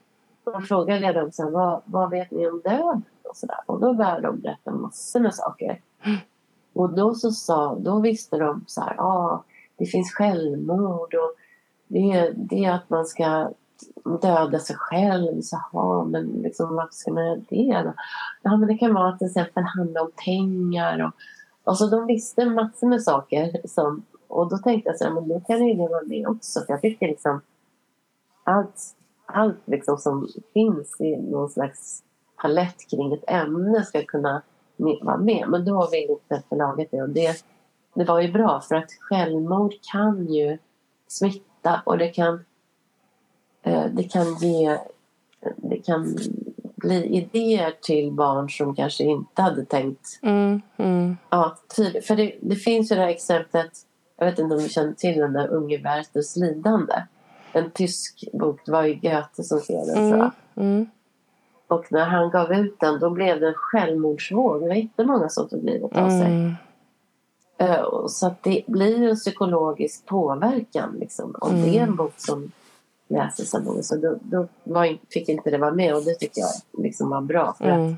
[0.45, 3.03] Då frågade jag dem så här, vad, vad vet ni om döden?
[3.23, 3.57] Och, så där.
[3.65, 5.81] och då började de berätta massor med saker.
[6.73, 9.43] Och då så sa, då visste de så här, ah,
[9.77, 11.33] det finns självmord och
[11.87, 13.51] det, det är att man ska
[14.21, 15.41] döda sig själv.
[15.41, 17.93] Så, aha, men liksom, varför ska man göra det då?
[18.41, 21.05] Ja, men det kan vara att till exempel handla om pengar.
[21.05, 21.13] Och,
[21.71, 23.67] och så de visste massor med saker.
[23.67, 26.59] Som, och då tänkte jag så här, men nu kan ju det med också.
[26.59, 27.41] För jag tycker liksom
[28.43, 32.03] allt, allt liksom som finns i någon slags
[32.41, 34.41] palett kring ett ämne ska kunna
[35.01, 35.45] vara med.
[35.49, 37.01] Men då har vi inte förlaget det.
[37.01, 37.43] Och det.
[37.93, 40.57] Det var ju bra för att självmord kan ju
[41.07, 42.45] smitta och det kan,
[43.91, 44.77] det kan ge
[45.57, 46.17] det kan
[46.75, 50.61] bli idéer till barn som kanske inte hade tänkt Mm.
[50.77, 51.17] Mm.
[51.29, 51.55] Ja.
[52.07, 53.71] För det, det finns ju det här exemplet,
[54.17, 56.93] jag vet inte om du känner till den där Unge Werthers lidande.
[57.53, 59.95] En tysk bok, det var ju Goethe som skrev den.
[59.95, 60.31] tror jag.
[60.55, 60.75] Mm.
[60.75, 60.87] Mm.
[61.67, 64.61] Och när han gav ut den då blev det en självmordsvåg.
[64.61, 66.27] Det var jättemånga som tog livet av sig.
[66.27, 66.55] Mm.
[67.57, 70.95] Eh, Så det blir en psykologisk påverkan.
[70.99, 71.35] Liksom.
[71.39, 72.51] Om det är en bok som
[73.55, 73.83] av någon.
[73.83, 77.21] Så då, då var, fick inte det vara med och det tycker jag liksom var
[77.21, 77.53] bra.
[77.57, 77.91] För Mm.
[77.93, 77.97] att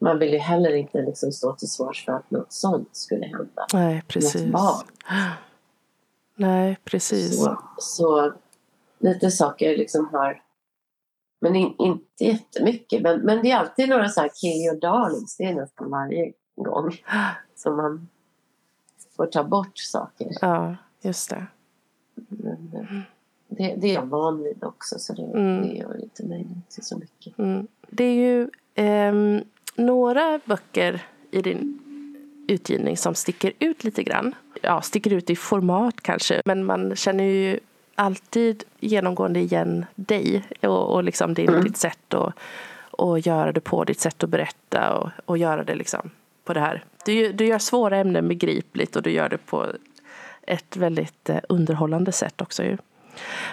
[0.00, 3.66] man vill ju heller inte liksom stå till svars för att något sånt skulle hända.
[3.72, 4.42] Nej, precis.
[4.42, 4.86] Något barn.
[6.36, 7.44] Nej, precis.
[7.44, 8.32] Så, så
[8.98, 10.42] lite saker liksom har...
[11.40, 13.02] Men in, inte jättemycket.
[13.02, 15.36] Men, men det är alltid några så här kill your darlings.
[15.36, 16.96] Det är nästan varje gång
[17.56, 18.08] som man
[19.16, 20.28] får ta bort saker.
[20.40, 21.46] Ja, just det.
[22.14, 23.00] Men, eh,
[23.48, 25.68] det, det är jag van vid också så det, Mm.
[25.68, 27.38] det gör inte mig inte så mycket.
[27.38, 27.66] Mm.
[27.88, 29.40] Det är ju ehm,
[29.76, 31.78] några böcker i din
[32.48, 34.34] utgivning som sticker ut lite grann.
[34.62, 37.60] Ja, sticker ut i format kanske, men man känner ju
[37.94, 41.64] alltid genomgående igen dig och, och liksom din, Mm.
[41.64, 42.34] ditt sätt att
[42.90, 46.10] och göra det på, ditt sätt att berätta och, och göra det liksom
[46.44, 46.84] på det här.
[47.04, 49.66] Du, du gör svåra ämnen begripligt och du gör det på
[50.42, 52.76] ett väldigt eh, underhållande sätt också ju.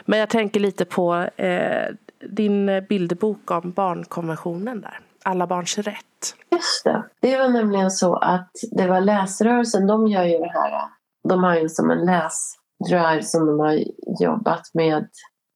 [0.06, 1.96] Men jag tänker lite på eh,
[2.30, 5.00] din bilderbok om barnkonventionen där.
[5.24, 6.36] Alla barns rätt.
[6.52, 7.04] Just det.
[7.20, 9.88] Det var nämligen så att det var läsrörelsen.
[9.88, 10.82] De gör ju det här.
[11.30, 13.80] De har ju som en läsdrive som de har
[14.20, 15.08] jobbat med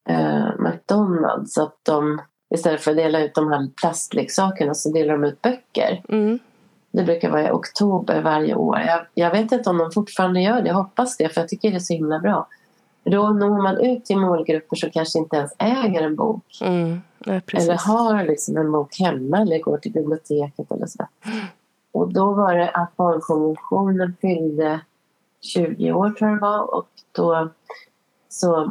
[0.08, 1.54] eh, McDonalds.
[1.54, 2.20] Så att de
[2.54, 6.02] istället för att dela ut de här plastleksakerna så delar de ut böcker.
[6.08, 6.38] Mm.
[6.92, 8.78] Det brukar vara i oktober varje år.
[8.78, 10.68] Jag, jag vet inte om de fortfarande gör det.
[10.68, 12.48] Jag hoppas det för jag tycker det är så himla bra.
[13.04, 16.58] Då når man ut till målgrupper som kanske inte ens äger en bok.
[16.62, 17.00] Mm.
[17.18, 17.40] Ja.
[17.52, 21.06] Eller har liksom en bok hemma eller går till biblioteket eller så.
[21.92, 24.80] Och då var det att barnkonventionen fyllde
[25.40, 26.74] 20 år tror jag det var.
[26.74, 27.48] Och då
[28.28, 28.62] så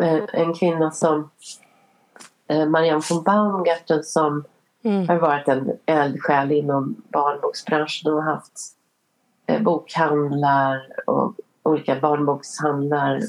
[0.00, 1.30] eh, en kvinna som
[2.48, 4.44] eh, Marianne von Baumgarten som
[4.86, 5.08] Mm.
[5.08, 8.52] har varit en eldsjäl inom barnboksbranschen och haft
[9.46, 13.20] eh, bokhandlar och olika barnbokshandlar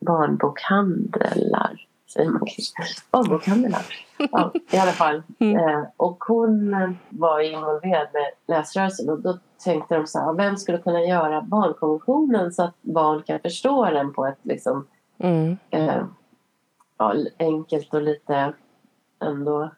[0.00, 3.02] barnbokhandlar säger man kanske.
[3.10, 3.82] Barnbokhandlar.
[4.18, 5.22] Ja, I alla fall.
[5.38, 5.56] Mm.
[5.56, 6.74] Eh, och hon
[7.08, 12.52] var involverad med läsrörelsen och då tänkte de så här, vem skulle kunna göra barnkonventionen
[12.52, 14.86] så att barn kan förstå den på ett liksom
[15.18, 15.56] Mm.
[15.70, 16.04] eh,
[16.98, 18.52] ja, enkelt och lite
[19.20, 19.70] ändå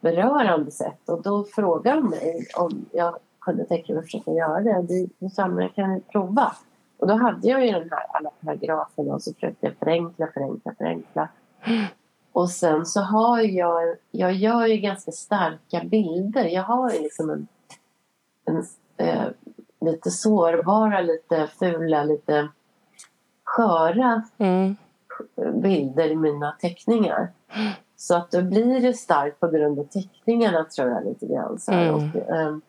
[0.00, 1.08] berörande sätt.
[1.08, 5.08] Och då frågade de mig om jag kunde tänka mig att försöka göra det.
[5.18, 6.52] Då sa jag kan prova.
[6.98, 10.74] Och då hade jag ju den här alla paragraferna och så försökte jag förenkla, förenkla,
[10.78, 11.28] förenkla.
[12.32, 16.44] Och sen så har jag, jag gör ju ganska starka bilder.
[16.44, 17.46] Jag har ju liksom en,
[18.44, 18.64] en
[18.96, 19.26] eh,
[19.80, 22.48] lite sårbara, lite fula, lite
[23.44, 24.76] sköra Mm.
[25.62, 27.32] bilder i mina teckningar.
[27.96, 31.58] Så att då blir det starkt på grund av teckningarna tror jag lite grann.
[31.58, 31.72] Så.
[31.72, 31.94] Mm.
[31.94, 32.62] Och, ehm,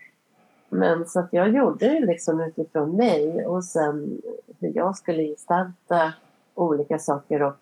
[0.76, 4.22] men så att jag gjorde det liksom utifrån mig och sen
[4.60, 6.14] hur jag skulle gestalta
[6.54, 7.42] olika saker.
[7.42, 7.56] Och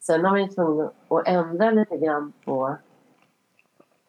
[0.00, 2.76] sen har man ju tvungen att ändra lite grann på,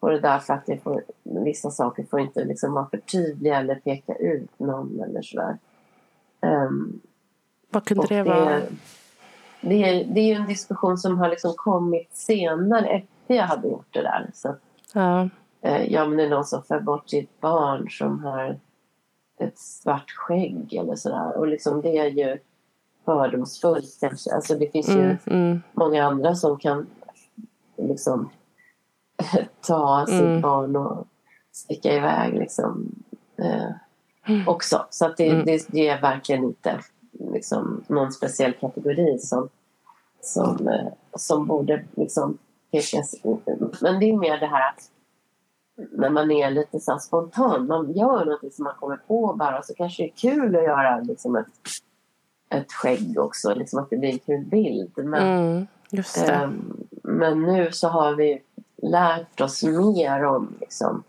[0.00, 3.74] på det där för att får, vissa saker får inte liksom vara för tydliga eller
[3.74, 5.58] peka ut någon eller sådär.
[6.40, 7.00] Um,
[7.70, 8.60] Vad kunde det vara?
[9.60, 13.68] det, är, det är ju en diskussion som har liksom kommit senare efter jag hade
[13.68, 14.30] gjort det där.
[14.34, 14.54] Så,
[14.92, 15.28] Ja.
[15.62, 18.58] Eh, ja, men det är någon som för bort sitt barn som har
[19.38, 21.36] ett svart skägg eller sådär.
[21.36, 22.38] Och liksom det är ju
[23.04, 24.34] fördomsfullt kanske.
[24.34, 25.16] Alltså det finns ju Mm.
[25.26, 25.62] Mm.
[25.72, 26.86] många andra som kan
[27.76, 28.30] liksom
[29.66, 30.40] ta sitt Mm.
[30.40, 31.06] barn och
[31.52, 32.92] sticka iväg liksom.
[33.36, 33.70] Eh,
[34.28, 34.48] Mm.
[34.48, 34.86] också.
[34.90, 35.44] Så att det, Mm.
[35.46, 36.80] det, det är verkligen inte
[37.32, 39.48] liksom, någon speciell kategori som,
[40.20, 42.38] som, eh, som borde liksom
[42.72, 43.80] pekas ut.
[43.80, 44.90] Men det är mer det här att
[45.92, 49.74] när man är lite så spontan, man gör något som man kommer på bara så
[49.74, 51.46] kanske det är kul att göra liksom ett,
[52.54, 54.92] ett skägg också, liksom att det blir en kul bild.
[54.96, 55.66] Men, Mm.
[56.28, 58.42] Ehm, men nu så har vi
[58.82, 61.02] lärt oss mer om liksom,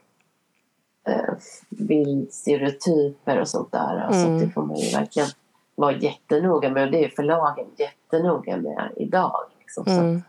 [1.08, 1.34] eh,
[1.70, 3.98] bildstereotyper och sånt där.
[3.98, 4.40] Alltså Mm.
[4.40, 5.30] det får man ju verkligen
[5.76, 6.84] vara jättenoga med.
[6.86, 9.38] Och det är förlagen jättenoga med idag.
[9.60, 9.86] Liksom.
[9.86, 10.22] Så, Mm.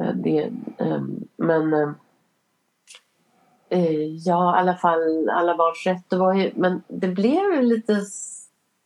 [0.00, 1.90] eh, det, ehm, men eh, eh,
[4.24, 6.10] ja, i alla fall alla barns rätt.
[6.10, 8.00] Det var ju, men det blev lite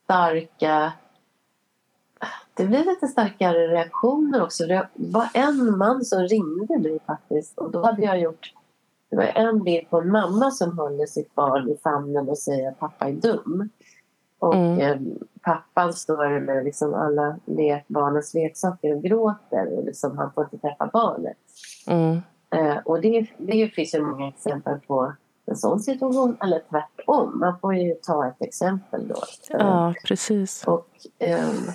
[0.05, 0.93] starka
[2.55, 4.67] det blev lite starkare reaktioner också.
[4.67, 7.59] Det var en man som ringde mig faktiskt.
[7.59, 8.53] Och då hade jag gjort...
[9.11, 12.69] Det var en bild på en mamma som håller sitt barn i famnen och säger
[12.69, 13.69] att pappa är dum.
[14.39, 14.81] Och Mm.
[14.81, 14.99] eh,
[15.43, 19.79] pappan står med liksom alla lek, barnens leksaker och gråter.
[19.79, 21.37] Och liksom, han får inte träffa barnet.
[21.87, 22.21] Mm.
[22.53, 25.13] Eh, och det, det finns ju många exempel på
[25.47, 26.37] en sån situation.
[26.41, 27.39] Eller tvärtom.
[27.39, 29.15] Man får ju ta ett exempel då.
[29.51, 30.65] Eh, Ja, precis.
[30.65, 30.89] och,
[31.19, 31.73] ehm,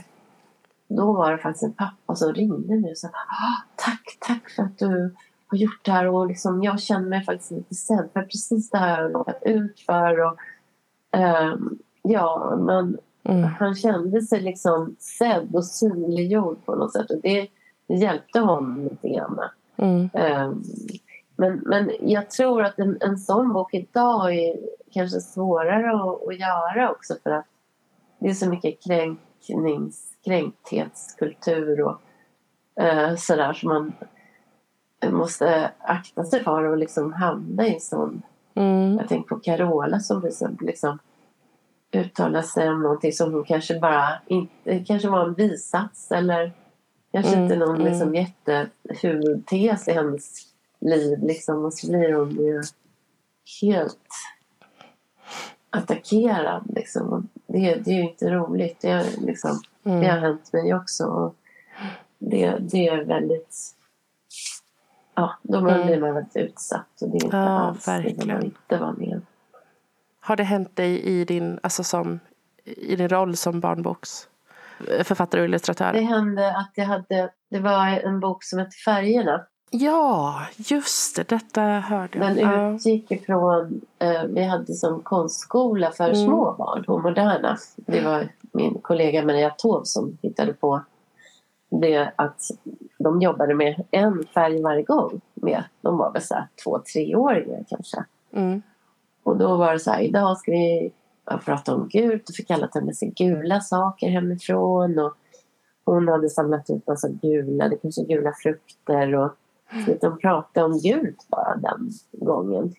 [0.88, 4.64] då var det faktiskt en pappa som ringde mig och sa ah, tack, tack för
[4.64, 5.16] att du
[5.48, 8.78] har gjort det här och liksom, jag känner mig faktiskt lite sedd för precis det
[8.78, 10.20] här har jag råkat ut för.
[10.20, 10.38] Och,
[11.18, 13.44] um, ja, men mm.
[13.44, 17.48] han kände sig liksom sedd och synliggjord på något sätt och det,
[17.88, 19.40] det hjälpte honom lite grann.
[19.78, 20.10] Mm.
[20.14, 20.64] Um,
[21.36, 24.56] men, men jag tror att en, en sån bok idag är
[24.92, 27.46] kanske svårare att, att göra också för att
[28.20, 32.02] det är så mycket kränknings, kränkthetskultur och
[32.84, 33.94] eh, sådär som man
[35.12, 38.22] måste akta sig för att liksom hamna i sån.
[38.56, 38.98] Mm.
[38.98, 41.00] Jag tänker på Carola som liksom, liksom
[41.92, 46.52] uttalar sig om någonting som hon kanske bara inte, kanske var en bisats eller
[47.22, 47.44] kanske mm.
[47.44, 47.88] inte någon mm.
[47.88, 50.48] liksom jättehuvudtes i hennes
[50.80, 52.62] liv liksom och så blir hon ju
[53.62, 54.08] helt
[55.70, 57.30] attackerad liksom.
[57.48, 58.82] det, det är ju inte roligt.
[58.82, 60.00] Det, liksom, mm.
[60.00, 61.06] det har hänt mig också.
[61.06, 61.36] Och
[62.20, 63.74] det, det är väldigt...
[65.16, 65.86] Ja, då mm.
[65.86, 67.02] blir man väldigt utsatt.
[67.02, 68.28] Och det är inte ja, alls verkligen.
[68.28, 69.22] det man inte vara med
[70.20, 72.20] Har det hänt dig i din, alltså som,
[72.64, 73.60] i din roll som
[74.80, 75.94] barnboksförfattare och illustratör?
[75.94, 77.30] Det hände att jag hade...
[77.50, 81.30] Det var en bok som hette Färgerna Ja, just det.
[81.30, 82.36] Detta hörde jag.
[82.36, 86.16] Den utgick ifrån, eh, vi hade som konstskola för mm.
[86.16, 87.58] små barn på Moderna.
[87.76, 90.82] Det var min kollega Maria Taube som hittade på
[91.70, 92.42] det att
[93.00, 95.22] de jobbade med en färg varje gång.
[95.34, 98.06] Med, de var väl så här två, treåringar kanske.
[98.34, 98.62] Mm.
[99.24, 100.92] Och då var det så här, idag ska vi
[101.46, 105.00] prata om gult och fick alla ta med sig gula saker hemifrån.
[105.00, 105.14] Och
[105.86, 109.32] hon hade samlat ut massa gula, det kanske gula frukter och
[110.02, 112.74] de pratade om gult bara den gången.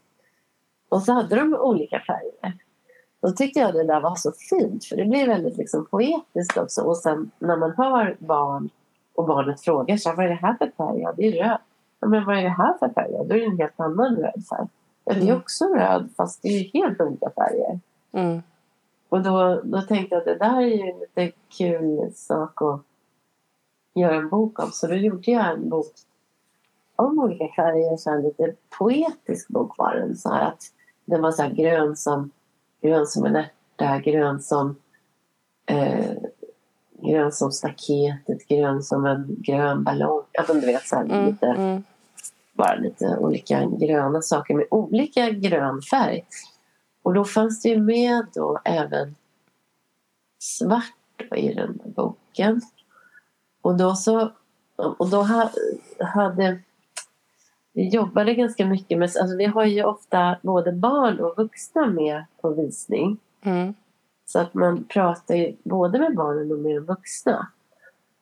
[0.88, 2.58] Och så hade de olika färger.
[3.20, 6.82] Då tyckte jag det där var så fint för det blir väldigt liksom poetiskt också.
[6.82, 8.70] Och sen när man hör barn
[9.14, 11.00] och barnet frågar sig vad är det här för färg?
[11.00, 11.58] Ja, det är röd.
[12.00, 13.10] Ja, men vad är det här för färg?
[13.12, 14.68] Ja, då är det en helt annan röd färg.
[15.04, 15.36] Ja, det är mm.
[15.36, 17.80] också röd fast det är helt olika färger.
[18.12, 18.42] Mm.
[19.08, 22.80] Och då, då tänkte jag att det där är ju en lite kul sak att
[23.94, 24.70] göra en bok om.
[24.72, 25.92] Så då gjorde jag en bok
[26.96, 28.08] om olika färger.
[28.08, 30.16] En lite poetisk bok var den.
[30.16, 30.62] Så att
[31.04, 32.30] den var så här grön som,
[32.82, 34.76] grön som en ärta, grön som
[35.66, 36.16] eh,
[37.02, 40.22] grön som staketet, grön som en grön ballong.
[40.38, 41.84] Alltså du vet så här, mm, lite, mm.
[42.52, 46.24] bara lite olika gröna saker med olika grön färg.
[47.08, 49.14] Och då fanns det ju med då även
[50.38, 52.60] svart i den boken.
[53.62, 54.32] Och då så
[54.76, 55.26] och då
[56.00, 56.58] hade
[57.72, 62.24] vi jobbade ganska mycket med, alltså vi har ju ofta både barn och vuxna med
[62.40, 63.18] på visning.
[63.42, 63.74] Mm.
[64.26, 67.48] Så att man pratar ju både med barnen och med de vuxna.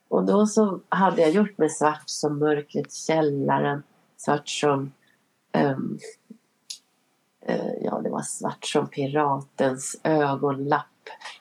[0.09, 3.83] Och då så hade jag gjort med svart som mörkret i källaren,
[4.17, 4.93] svart som
[5.53, 5.99] um,
[7.81, 10.87] ja det var svart som piratens ögonlapp.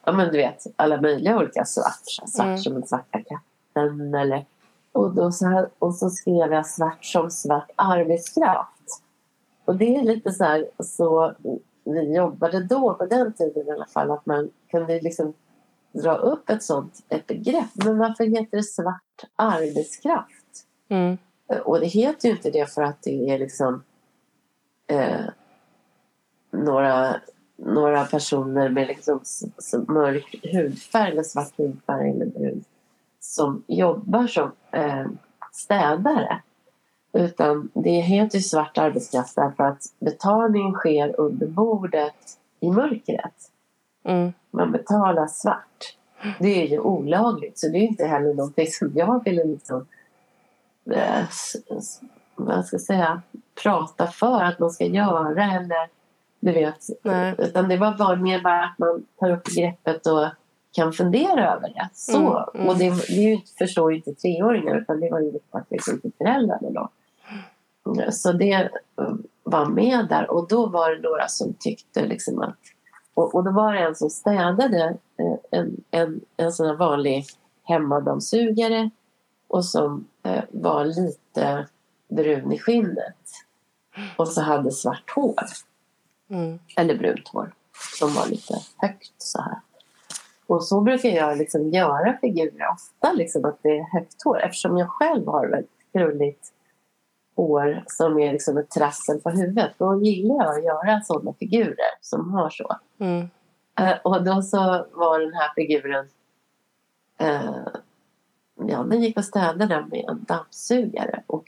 [0.04, 2.28] Ja men du vet alla möjliga olika svart.
[2.28, 2.58] Svart mm.
[2.58, 4.46] som den svarta katten eller
[4.92, 9.02] och, då så här, och så skrev jag svart som svart arbetskraft.
[9.66, 11.34] Och det är lite så här, så
[11.84, 15.34] vi jobbade då på den tiden i alla fall att man kunde liksom
[15.92, 17.70] dra upp ett sånt ett begrepp.
[17.74, 20.66] Men varför heter det svart arbetskraft?
[20.90, 21.18] Mm.
[21.66, 23.84] Och det heter ju inte det för att det är liksom
[24.88, 25.26] eh,
[26.64, 27.16] några,
[27.56, 29.20] några personer med liksom
[29.88, 32.64] mörk hudfärg eller svart hudfärg eller brun
[33.20, 35.06] som jobbar som eh,
[35.52, 36.42] städare.
[37.14, 43.52] Utan det heter svart arbetskraft därför att betalningen sker under bordet i mörkret.
[44.04, 44.34] Mm.
[44.52, 45.98] Man betalar svart.
[46.40, 49.86] Det är ju olagligt så det är inte heller någonting som jag ville liksom,
[50.92, 51.26] eh,
[52.36, 53.22] vad ska jag säga,
[53.64, 55.90] prata för att man ska göra eller
[56.46, 56.88] du vet.
[57.04, 57.36] Nej.
[57.38, 60.28] Utan det var, var mer bara att man tar upp greppet och
[60.72, 61.90] kan fundera över det.
[61.94, 62.18] Så.
[62.18, 62.68] Mm, mm.
[62.70, 66.90] Och det, det förstår ju inte treåringar utan det var ju faktiskt inte föräldrarna då.
[68.12, 68.70] Så det
[69.44, 72.58] var med där och då var det några som tyckte liksom att
[73.14, 77.26] och, och då var det en som städade eh, en, en, en sån här vanlig
[77.64, 78.90] hemmadammsugare
[79.48, 81.68] och som eh, var lite
[82.10, 83.16] brun i skinnet
[84.18, 85.36] och så hade svart hår.
[86.36, 86.60] Mm.
[86.78, 87.54] Eller brunt hår
[88.00, 89.60] som var lite högt så här.
[90.48, 94.78] Och så brukar jag liksom göra figurer ofta, liksom att det är högt hår eftersom
[94.78, 96.52] jag själv har väldigt krulligt
[97.36, 99.72] hår som är liksom ett trassel på huvudet.
[99.78, 102.76] Då gillar jag att göra sådana figurer som har så.
[103.00, 103.30] Mm.
[103.80, 106.06] Uh, och då så var den här figuren
[107.22, 107.68] uh,
[108.68, 111.24] ja, den gick och städade med en dammsugare.
[111.28, 111.46] Och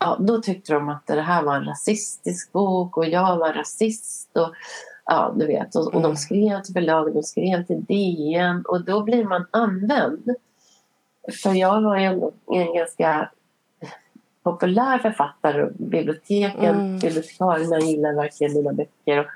[0.00, 4.36] ja, då tyckte de att det här var en rasistisk bok och jag var rasist.
[4.36, 4.54] Och,
[5.04, 5.74] ja, du vet.
[5.76, 6.16] Och, och de Mm.
[6.16, 10.34] skrev till förlaget, de skrev till DN och då blir man använd.
[11.42, 12.22] För jag var ju en,
[12.52, 13.30] en ganska
[14.42, 16.98] populär författare och biblioteken, Mm.
[16.98, 19.18] bibliotekarierna gillar verkligen mina böcker.
[19.20, 19.26] Och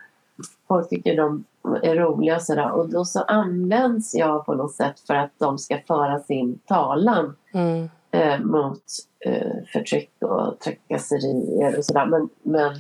[0.68, 1.44] folk tycker de
[1.82, 2.70] är roliga och sådär.
[2.70, 7.36] Och då så används jag på något sätt för att de ska föra sin talan
[7.52, 7.88] Mm.
[8.10, 8.82] eh, mot
[9.72, 12.06] förtryck och trakasserier och sådär.
[12.06, 12.74] Men, men,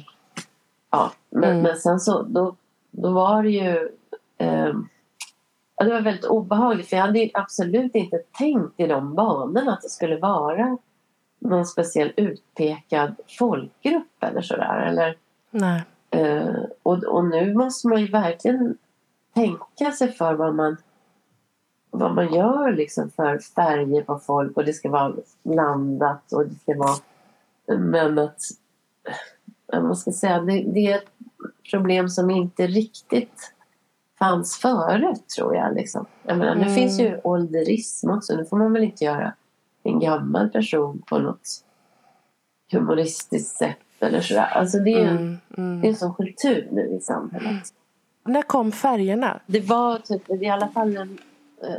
[0.90, 1.62] ja, men, Mm.
[1.62, 2.56] men sen så då,
[2.90, 3.88] då var det ju
[4.38, 4.74] eh,
[5.76, 9.82] det var väldigt obehagligt för jag hade ju absolut inte tänkt i de banorna att
[9.82, 10.78] det skulle vara
[11.38, 14.86] någon speciell utpekad folkgrupp eller sådär.
[14.86, 15.16] Eller,
[15.50, 15.82] Nej.
[16.10, 18.78] eh, och, och nu måste man ju verkligen
[19.34, 20.76] tänka sig för vad man
[21.98, 26.54] vad man gör liksom för färger på folk och det ska vara blandat och det
[26.54, 26.96] ska vara
[27.78, 28.38] men att
[29.72, 31.08] vad ska säga, det, det är ett
[31.70, 33.52] problem som inte riktigt
[34.18, 35.74] fanns förut tror jag.
[35.74, 36.06] Liksom.
[36.22, 36.74] jag menar, Nu Mm.
[36.74, 38.36] finns ju ålderism också.
[38.36, 39.32] Nu får man väl inte göra
[39.82, 41.48] en gammal person på något
[42.72, 44.46] humoristiskt sätt eller sådär.
[44.46, 45.38] Alltså det är, en, Mm.
[45.48, 45.84] det är Mm.
[45.84, 47.62] en sån kultur nu i samhället.
[48.24, 49.40] När kom färgerna?
[49.46, 51.18] Det var typ, i alla fall en,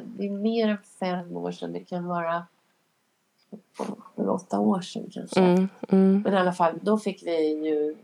[0.04, 1.74] det är mer än fem år sedan.
[1.74, 2.46] Det kan vara
[3.78, 5.40] sju, åtta år sedan kanske.
[5.40, 5.68] Mm.
[5.90, 6.22] Mm.
[6.22, 7.96] Men i alla fall, då fick vi ju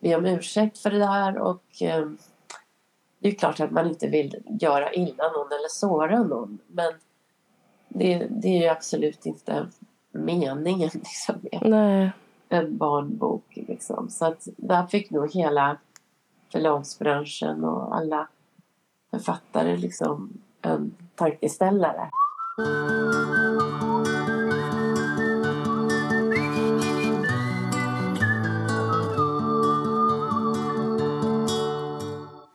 [0.00, 2.08] be om ursäkt för det där och eh,
[3.18, 6.58] det är klart att man inte vill göra illa någon eller såra någon.
[6.66, 6.92] Men
[7.88, 9.66] det, det är ju absolut inte
[10.12, 12.10] meningen liksom, med Nej.
[12.48, 13.44] en barnbok.
[13.54, 14.10] Liksom.
[14.10, 15.76] Så att där fick nog hela
[16.52, 18.28] förlagsbranschen och alla
[19.10, 22.10] författare liksom en tankeställare.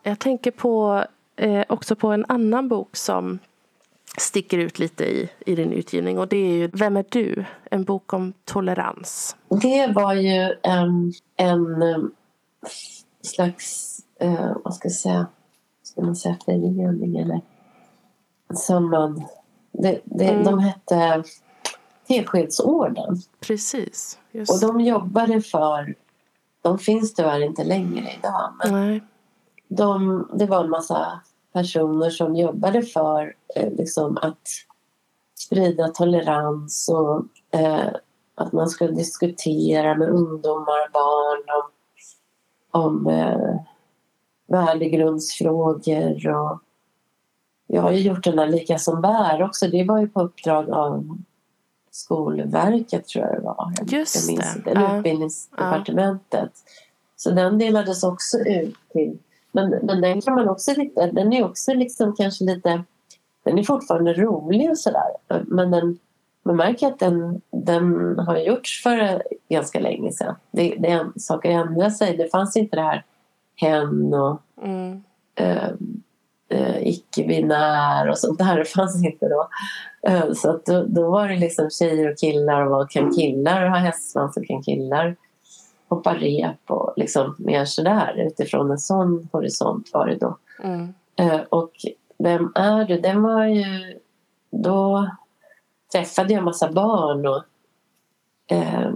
[0.04, 3.40] Jag tänker på, eh, också på en annan bok som
[4.18, 6.20] sticker ut lite i, i din utgivning.
[6.20, 7.46] Och det är ju Vem är du?
[7.72, 9.36] En bok om tolerans.
[9.50, 12.04] Det var ju en, en eh,
[13.22, 15.28] slags, eh, vad ska jag säga,
[15.84, 17.42] ska man säga förening eller
[18.56, 19.24] som man,
[19.72, 20.44] det, det, Mm.
[20.44, 21.24] de hette
[22.08, 24.20] Teskedsorden Precis.
[24.30, 24.62] och Just.
[24.62, 25.96] de jobbade för,
[26.62, 29.04] de finns tyvärr inte längre idag men Nej.
[29.68, 31.22] de, det var en massa
[31.54, 34.48] personer som jobbade för eh, liksom att
[35.36, 37.26] sprida tolerans och
[37.60, 37.88] eh,
[38.36, 43.56] att man skulle diskutera med ungdomar och barn om, om eh,
[44.48, 46.28] värdegrundsfrågor.
[46.28, 46.60] Och
[47.68, 49.68] jag har ju gjort den där Lika som bär också.
[49.68, 51.18] Det var ju på uppdrag av
[51.92, 53.74] Skolverket tror jag det var.
[53.80, 54.72] Jag Just minns det.
[54.72, 54.98] Eller Ja.
[54.98, 56.52] Utbildningsdepartementet.
[57.16, 59.18] Så den delades också ut till
[59.56, 60.72] men, men den kan man också.
[60.96, 62.84] Den är också liksom kanske lite...
[63.44, 65.12] Den är fortfarande rolig och sådär.
[65.46, 66.00] Men den,
[66.44, 70.36] man märker att den, den har gjorts för ganska länge sedan.
[70.52, 72.18] Det, det, saker ändrar sig.
[72.18, 73.06] Det fanns inte det här
[73.56, 75.04] hen och Mm.
[75.36, 75.70] eh,
[76.54, 78.58] eh, icke-binär och sånt där.
[78.58, 79.48] Det fanns inte då.
[80.08, 83.68] Eh, så att då, då var det liksom tjejer och killar och vad kan killar
[83.68, 85.16] ha hästsvans och kan killar
[85.88, 90.38] hoppa rep och liksom mer sådär utifrån en sån horisont var det då.
[90.64, 90.94] Mm.
[91.16, 91.72] Eh, och
[92.24, 93.00] Vem är du?
[93.00, 94.00] Den var ju...
[94.52, 95.10] Då
[95.92, 97.44] träffade jag en massa barn och
[98.56, 98.92] eh,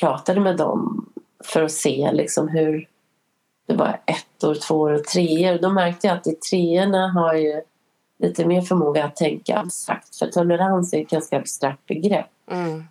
[0.00, 1.06] pratade med dem
[1.44, 2.88] för att se liksom hur
[3.66, 5.58] det var ettor, tvåor och treor.
[5.58, 7.60] Då märkte jag att de treorna har ju
[8.18, 10.16] lite mer förmåga att tänka abstrakt.
[10.16, 12.30] För tolerans är ett ganska abstrakt begrepp.
[12.50, 12.84] Mm.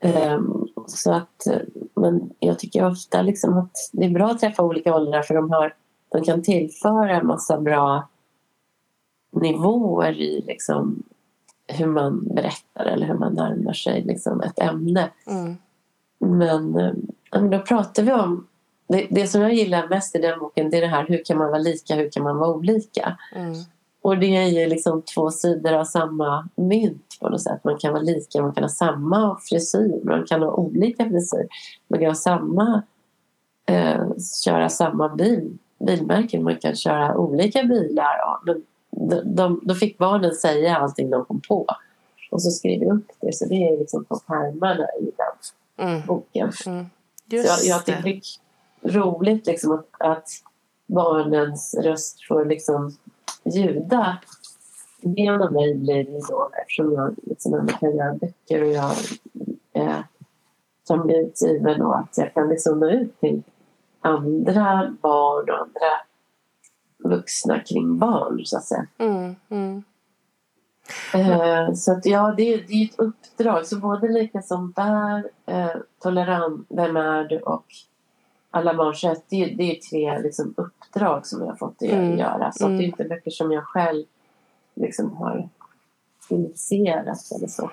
[0.00, 1.46] Ehm, så att,
[1.94, 5.50] men jag tycker ofta liksom att det är bra att träffa olika åldrar för de,
[5.50, 5.74] har,
[6.08, 8.08] de kan tillföra en massa bra
[9.30, 11.02] nivåer i liksom
[11.66, 15.10] hur man berättar eller hur man närmar sig liksom ett ämne.
[15.26, 15.56] Mm.
[16.18, 16.92] Men, eh,
[17.32, 18.46] men då pratar vi om...
[18.86, 21.38] Det, det som jag gillar mest i den boken det är det här hur kan
[21.38, 23.18] man vara lika, hur kan man vara olika?
[23.34, 23.54] Mm.
[24.02, 27.64] Och det är ju liksom två sidor av samma mynt på något sätt.
[27.64, 31.48] Man kan vara lika, man kan ha samma frisyr, man kan ha olika frisyr.
[31.88, 32.82] Man kan ha samma,
[33.66, 34.02] eh,
[34.44, 38.16] köra samma bil, bilmärken, man kan köra olika bilar.
[38.18, 41.66] Ja, men de, de, då fick barnen säga allting de kom på.
[42.30, 45.32] Och så skrev jag upp det, så det är liksom på pärmarna i den
[45.88, 46.06] Mm.
[46.06, 46.52] boken.
[46.66, 46.86] Mm.
[47.30, 48.02] Så Just jag, jag det.
[48.02, 48.20] tycker
[48.82, 50.28] roligt liksom att, att
[50.86, 52.96] barnens röst får liksom
[53.44, 54.18] ljuda
[55.04, 58.92] Genom mig blir det då, eftersom jag liksom ändå kan göra böcker och jag
[59.72, 59.98] eh,
[60.84, 63.42] som blir utgiven då, att jag kan liksom nå ut till
[64.00, 65.90] andra barn och andra
[66.98, 68.86] vuxna kring barn, så att säga.
[68.98, 69.82] Mm, mm.
[71.14, 73.66] Eh, så att ja, det, det är ett uppdrag.
[73.66, 77.66] Så både Lika som bär, eh, Tolerant, Vem är du och
[78.54, 79.24] Alla barns rätt.
[79.28, 82.18] Det, det är tre liksom, uppdrag som jag har fått att Mm.
[82.18, 82.52] göra.
[82.52, 82.80] Så att det Mm.
[82.80, 84.04] är inte böcker som jag själv
[84.74, 85.48] liksom har
[86.28, 87.70] initierat eller så.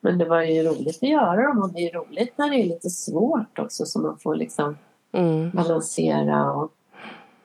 [0.00, 2.66] Men det var ju roligt att göra dem och det är roligt när det är
[2.66, 4.76] lite svårt också så man får liksom
[5.12, 5.50] Mm.
[5.50, 6.72] balansera och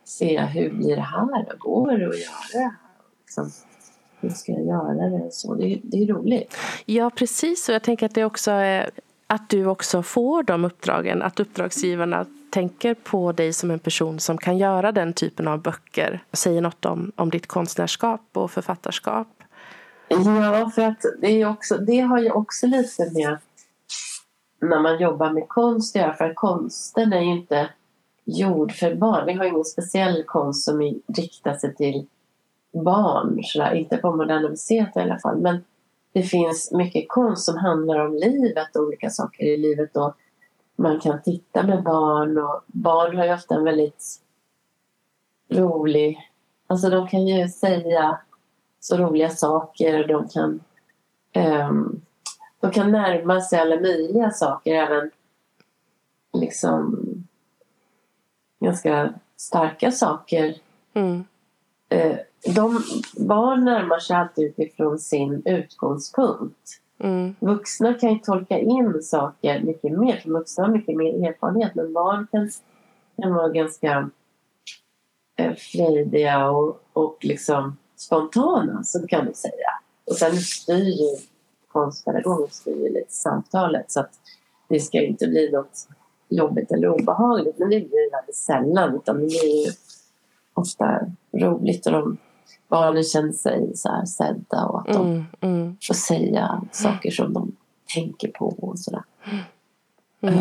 [0.03, 1.57] se hur blir det här?
[1.57, 2.71] Går det att göra det här?
[3.21, 3.51] Liksom,
[4.19, 5.31] hur ska jag göra det?
[5.31, 6.55] Så det, det är roligt.
[6.85, 7.69] Ja, precis.
[7.69, 8.89] Och jag tänker att det också är
[9.28, 11.21] att du också får de uppdragen.
[11.21, 16.23] Att uppdragsgivarna tänker på dig som en person som kan göra den typen av böcker.
[16.34, 19.28] Säger något om, om ditt konstnärskap och författarskap.
[20.07, 23.38] Ja, för att det, är också, det har ju också lite med
[24.61, 26.13] när man jobbar med konst att göra.
[26.13, 27.69] För att konsten är ju inte
[28.26, 29.26] gjord för barn.
[29.26, 30.82] Vi har ingen speciell konst som
[31.17, 32.07] riktar sig till
[32.73, 33.39] barn.
[33.43, 33.73] Sådär.
[33.73, 35.38] Inte på Moderna Museet i alla fall.
[35.38, 35.63] Men
[36.16, 39.97] det finns mycket konst som handlar om livet och olika saker i livet.
[39.97, 40.16] Och
[40.76, 44.22] man kan titta med barn och barn har ju ofta en väldigt
[45.51, 46.32] rolig...
[46.68, 48.20] Alltså de kan ju säga
[48.80, 50.07] så roliga saker.
[50.07, 50.59] De kan,
[51.32, 52.01] ehm,
[52.59, 54.74] de kan närma sig alla möjliga saker.
[54.76, 55.11] Även
[56.34, 56.95] liksom
[58.59, 60.55] ganska starka saker.
[60.93, 61.26] Mm.
[61.89, 62.83] Eh, de,
[63.17, 66.81] barn närmar sig alltid utifrån sin utgångspunkt.
[66.99, 67.35] Mm.
[67.39, 70.17] Vuxna kan ju tolka in saker mycket mer.
[70.17, 71.75] För vuxna har mycket mer erfarenhet.
[71.75, 72.49] Men barn kan,
[73.21, 74.09] kan vara ganska
[75.35, 78.83] eh, frejdiga och, och liksom spontana.
[78.83, 79.69] Så kan man säga.
[80.05, 81.17] Och sen styr ju
[81.67, 83.91] konstpedagogen styr lite samtalet.
[83.91, 84.11] Så att
[84.67, 85.87] det ska ju inte bli något
[86.29, 87.59] jobbigt eller obehagligt.
[87.59, 88.95] Men det blir väldigt sällan.
[88.95, 89.71] Utan det blir ju
[90.53, 90.99] ofta
[91.33, 91.85] roligt.
[91.85, 92.17] Och de,
[92.68, 94.66] barnen känner sig så här sedda.
[94.66, 95.26] Och att de Mm.
[95.41, 95.78] Mm.
[95.88, 97.51] får säga saker som de
[97.93, 99.03] tänker på och sådär.
[100.22, 100.36] Mm.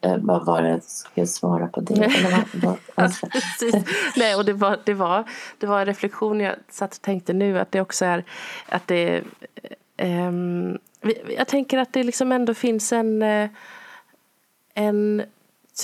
[0.00, 0.80] Eh, vad var det?
[0.84, 1.94] Ska jag svara på det?
[2.04, 3.26] Eller vad, alltså.
[4.16, 5.24] Nej, och det var, det, var,
[5.58, 8.24] det var en reflektion jag satt och tänkte nu att det också är
[8.68, 9.22] att det
[11.00, 13.48] vi- jag tänker att det liksom ändå finns en eh,
[14.74, 15.22] en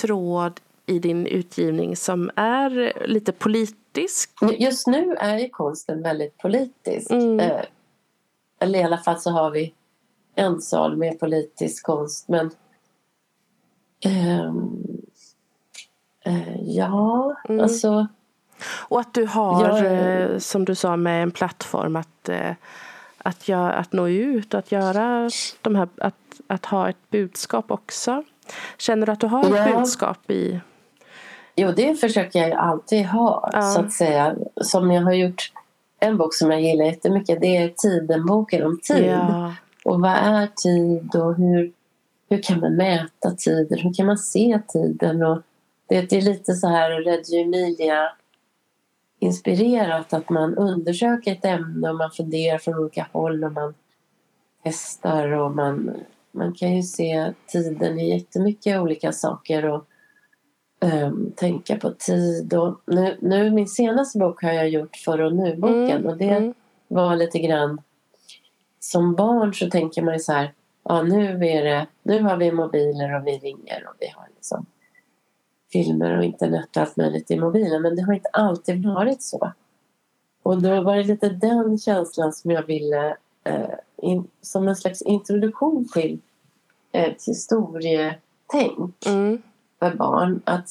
[0.01, 3.31] tråd i din utgivning som är lite
[3.93, 4.31] politisk.
[4.59, 7.11] Just nu är ju konsten väldigt politisk.
[7.11, 7.39] Mm.
[7.39, 7.61] Eh,
[8.59, 9.73] eller i alla fall så har vi
[10.35, 12.27] en sal med politisk konst.
[12.27, 12.51] Men
[14.05, 14.83] ehm,
[16.25, 17.63] eh, ja, Mm.
[17.63, 18.07] alltså
[18.89, 22.55] Och att du har, Ja, eh, som du sa, med en plattform att, eh,
[23.17, 25.29] att, göra, att nå ut och att, göra
[25.61, 26.15] de här, att,
[26.47, 28.23] att ha ett budskap också.
[28.77, 29.77] Känner du att du har ett Ja.
[29.79, 30.59] budskap i...
[31.55, 33.61] Jo, det försöker jag ju alltid ha, Ja.
[33.61, 34.35] så att säga.
[34.61, 35.51] Som jag har gjort
[35.99, 37.41] en bok som jag gillar jättemycket.
[37.41, 39.05] Det är Tiden-boken om tid.
[39.05, 39.53] Ja.
[39.85, 41.71] Och vad är tid och hur,
[42.29, 43.79] hur kan man mäta tiden?
[43.79, 45.23] Hur kan man se tiden?
[45.23, 45.41] Och
[45.87, 48.11] det, det är lite så här Reggio Emilia
[49.19, 53.73] inspirerat att man undersöker ett ämne och man funderar från olika håll och man
[54.63, 55.91] testar och man,
[56.31, 59.85] man kan ju se tiden i jättemycket olika saker och
[60.81, 62.53] ehm, tänka på tid.
[62.53, 66.29] Och nu, nu min senaste bok har jag gjort För och nu-boken Mm, och det
[66.29, 66.53] mm,
[66.87, 67.81] var lite grann
[68.79, 70.53] som barn så tänker man ju så här
[70.83, 74.65] ja nu är det nu har vi mobiler och vi ringer och vi har liksom
[75.71, 79.51] filmer och internet och allt möjligt i mobilen men det har inte alltid varit så.
[80.43, 85.01] Och då var det lite den känslan som jag ville eh, in, som en slags
[85.01, 86.19] introduktion till
[86.91, 89.41] ett historietänk mm,
[89.81, 90.69] för barn att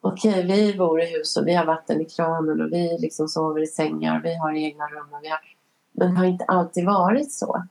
[0.00, 3.62] okej, vi bor i hus och vi har vatten i kranen och vi liksom sover
[3.62, 5.06] i sängar och vi har egna rum.
[5.10, 5.38] Och vi har...
[5.92, 7.62] Men det har inte alltid varit så.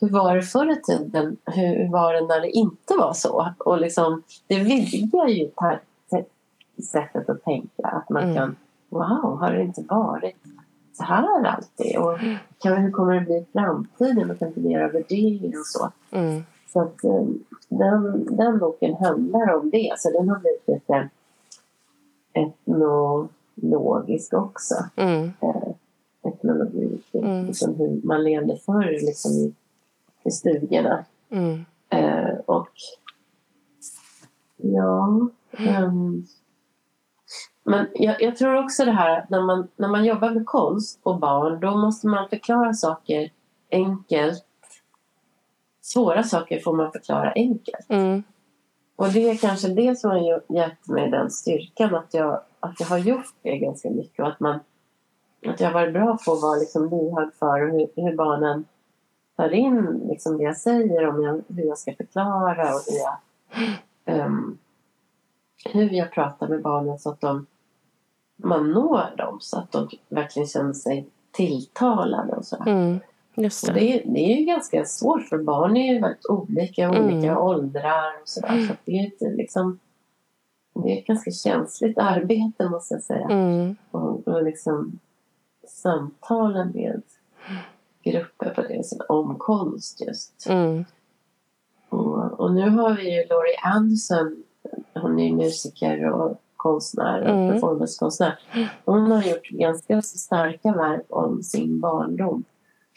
[0.00, 1.36] Hur var det förr i tiden?
[1.44, 3.54] Hur var det när det inte var så?
[3.58, 5.78] Och liksom, det vidgar ju ta-
[6.92, 7.82] sättet att tänka.
[7.82, 8.34] Att man Mm.
[8.36, 8.56] kan,
[8.88, 10.36] wow, har det inte varit
[10.92, 11.96] så här alltid?
[11.98, 12.18] Och
[12.58, 14.26] kan, hur kommer det bli i framtiden?
[14.26, 15.90] Man kan fundera över det och så.
[16.10, 17.24] mm, Så att eh,
[17.68, 19.94] den, den boken handlar om det.
[19.98, 21.08] Så den har blivit lite
[22.32, 24.74] etnologisk också.
[24.96, 25.68] mm, Eh,
[26.22, 27.46] etnologi, Mm.
[27.46, 29.54] liksom hur man levde förr liksom i,
[30.24, 31.04] i stugorna.
[31.30, 31.64] mm.
[31.88, 32.68] Eh, och
[34.56, 36.26] ja, ehm,
[37.64, 41.00] Men jag, jag, tror också det här att när man, när man jobbar med konst
[41.02, 43.30] och barn då måste man förklara saker
[43.70, 44.45] enkelt.
[45.86, 47.86] Svåra saker får man förklara enkelt.
[47.88, 48.22] Mm.
[48.96, 52.86] Och det är kanske det som har gett mig den styrkan att jag, att jag
[52.86, 54.60] har gjort det ganska mycket och att, man,
[55.46, 58.64] att jag har varit bra på att vara liksom lyhörd för hur, hur barnen
[59.36, 64.26] tar in liksom det jag säger, om jag, hur jag ska förklara och hur jag,
[64.26, 64.58] um,
[65.64, 67.46] hur jag pratar med barnen så att de,
[68.36, 72.62] man når dem så att de verkligen känner sig tilltalade och så.
[72.66, 73.00] Mm,
[73.36, 73.72] just det.
[73.72, 77.36] Och det, det är ju ganska svårt för barn är ju väldigt olika, olika Mm.
[77.38, 78.66] åldrar och sådär.
[78.66, 79.78] Så att det är ett, liksom,
[80.74, 83.26] det är ett ganska känsligt arbete måste jag säga.
[83.30, 84.98] Mm, Och, och liksom
[85.68, 87.02] samtala med
[88.04, 90.46] grupper på det viset om konst just.
[90.48, 90.84] mm,
[91.88, 94.42] Och, och nu har vi ju Laurie Anderson.
[94.94, 97.52] Hon är musiker och konstnär och Mm.
[97.52, 98.38] performancekonstnär.
[98.84, 102.44] Hon har gjort ganska så starka verk om sin barndom.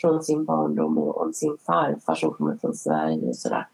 [0.02, 3.68] Från sin barndom och om sin farfar som kommer från Sverige och sådär.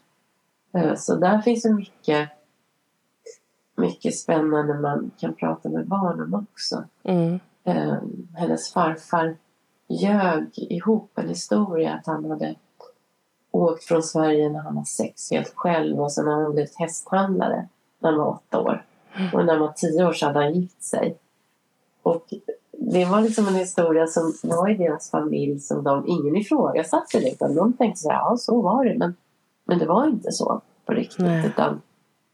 [0.72, 2.28] Eh, Så där finns det mycket,
[3.76, 6.84] mycket spännande man kan prata med barn om också.
[7.02, 7.94] mm, Eh,
[8.34, 9.36] hennes farfar
[9.88, 12.54] ljög ihop en historia att han hade
[13.50, 17.68] åkt från Sverige när han var sex helt själv och sen har han blivit hästhandlare
[17.98, 18.84] när han var åtta år.
[19.34, 21.18] Och när han var tio år så hade han gift sig.
[22.02, 22.26] Och
[22.78, 27.32] det var liksom en historia som var i deras familj som de, ingen ifrågasatte det
[27.32, 28.98] utan de tänkte så här, ja så var det.
[28.98, 29.16] Men,
[29.64, 31.46] men det var inte så på riktigt Nej.
[31.46, 31.80] utan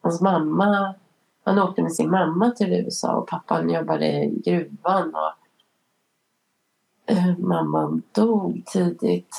[0.02, 0.94] hans mamma
[1.44, 5.32] han åkte med sin mamma till USA och pappan jobbade i gruvan och
[7.12, 9.36] eh, mamman dog tidigt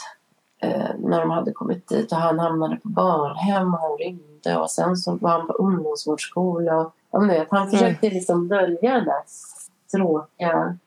[0.60, 4.72] eh, när de hade kommit dit och han hamnade på barnhem och han rymde och
[4.72, 6.78] sen så var han på ungdomsvårdsskola.
[6.78, 9.24] Och ja, men du vet, han försökte liksom dölja den där
[9.92, 10.78] tråkiga,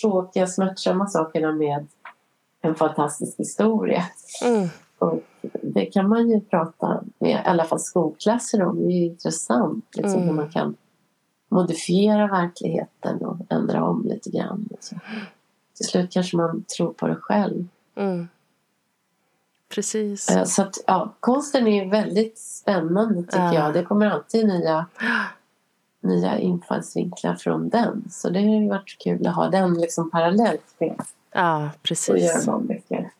[0.00, 1.86] tråkiga smärtsamma sakerna med
[2.62, 4.02] en fantastisk historia.
[4.44, 5.20] mm, Och
[5.62, 8.76] det kan man ju prata med i alla fall skolklasser om.
[8.76, 10.24] Det är ju intressant liksom, Mm.
[10.28, 10.76] hur man kan
[11.48, 14.68] modifiera verkligheten och ändra om lite grann.
[14.80, 14.96] Så.
[15.76, 17.66] Till slut kanske man tror på det själv.
[17.94, 18.28] mm.
[19.74, 20.30] Precis.
[20.30, 23.54] Eh, Så att, ja, konsten är ju väldigt spännande tycker Ja.
[23.54, 23.74] jag.
[23.74, 24.86] Det kommer alltid nya,
[26.00, 28.04] nya infallsvinklar från den.
[28.10, 30.94] Så det har ju varit kul att ha den liksom parallellt med
[31.32, 32.46] Ja, att göra precis.
[32.46, 33.10] barnböcker.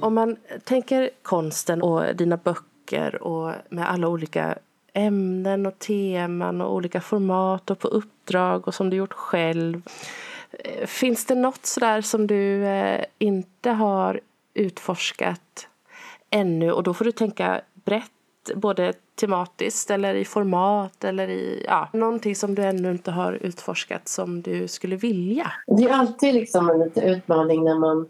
[0.00, 4.58] Om man tänker konsten och dina böcker och med alla olika
[4.92, 9.82] ämnen och teman och olika format och på uppdrag och som du gjort själv.
[10.50, 14.20] Eh, Finns det något sådär som du eh, inte har
[14.54, 15.68] utforskat
[16.32, 16.72] ännu?
[16.72, 18.10] Och då får du tänka brett,
[18.54, 24.08] både tematiskt eller i format eller i ja, någonting som du ännu inte har utforskat
[24.08, 25.52] som du skulle vilja.
[25.66, 28.08] Det är alltid liksom en liten utmaning när man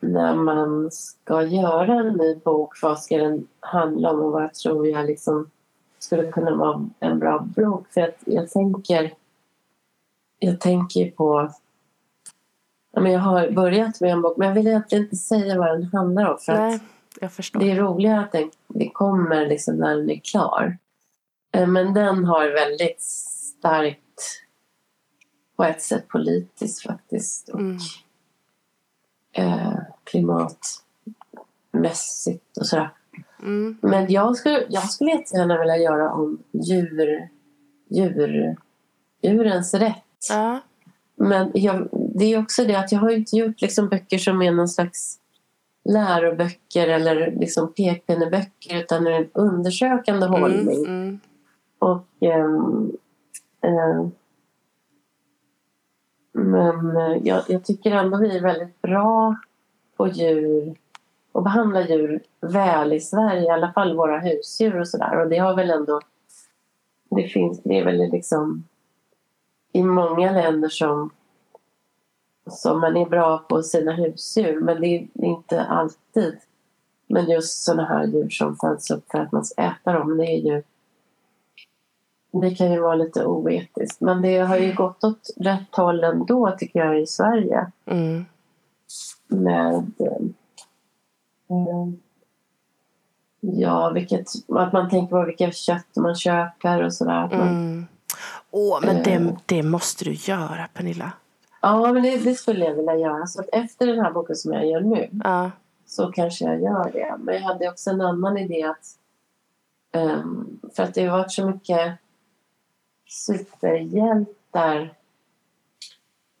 [0.00, 2.82] när man ska göra en ny bok.
[2.82, 5.50] Vad ska den handla om och vad tror jag liksom
[5.98, 7.86] skulle kunna vara en bra bok.
[7.90, 9.12] För att jag tänker
[10.38, 11.50] jag tänker på
[12.92, 15.68] ja, men jag har börjat med en bok men jag vill egentligen inte säga vad
[15.68, 16.38] den handlar om.
[16.38, 16.80] För Nej,
[17.20, 17.60] jag förstår.
[17.60, 20.78] det är roligare att den, det kommer liksom när den är klar.
[21.52, 23.98] Eh, Men den har väldigt starkt
[25.56, 27.48] på ett sätt politiskt faktiskt.
[27.48, 27.78] Och, Mm.
[29.32, 29.74] eh,
[30.04, 32.90] klimatmässigt och sådär.
[33.42, 33.78] Mm.
[33.82, 37.28] Men jag skulle, jag skulle jättegärna vilja göra om djur,
[37.88, 38.56] djur,
[39.22, 39.96] djurens rätt.
[40.30, 40.60] Ja.
[41.16, 44.52] Men jag, det är också det att jag har inte gjort liksom böcker som är
[44.52, 45.18] någon slags
[45.84, 50.84] läroböcker eller liksom pekpinneböcker utan en undersökande hållning.
[50.84, 51.20] Mm, mm.
[51.78, 52.92] Och, ehm,
[53.60, 54.06] eh,
[56.32, 59.36] men eh, jag, jag tycker ändå vi är väldigt bra
[59.96, 60.74] på djur
[61.32, 65.20] och behandla djur väl i Sverige, i alla fall våra husdjur och sådär.
[65.20, 66.00] Och det har väl ändå,
[67.10, 68.64] det finns, det är väl liksom
[69.72, 71.10] i många länder som,
[72.50, 76.38] som man är bra på sina husdjur, men det är inte alltid.
[77.06, 80.26] Men just sådana här djur som föds upp för att man ska äta dem, det
[80.26, 80.62] är ju
[82.40, 84.00] det kan ju vara lite oetiskt.
[84.00, 87.66] Men det har ju gått åt rätt håll ändå tycker jag i Sverige.
[87.86, 88.24] Mm.
[89.28, 90.18] Med eh,
[93.40, 97.24] ja, vilket, att man tänker på vilka kött man köper och sådär.
[97.24, 97.86] Att man- Mm.
[98.50, 99.02] Åh, men Eh.
[99.02, 101.12] det, det måste du göra, Pernilla.
[101.62, 103.26] Ja, men det, det skulle jag vilja göra.
[103.26, 105.50] Så att efter den här boken som jag gör nu Ja.
[105.86, 107.16] så kanske jag gör det.
[107.18, 108.98] Men jag hade också en annan idé att
[110.02, 111.98] um, för att det har varit så mycket
[113.06, 114.94] superhjältar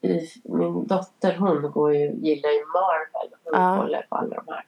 [0.00, 3.38] i, min dotter hon går ju, gillar ju Marvel.
[3.44, 3.76] Hon ja.
[3.82, 4.64] kollar på alla de här.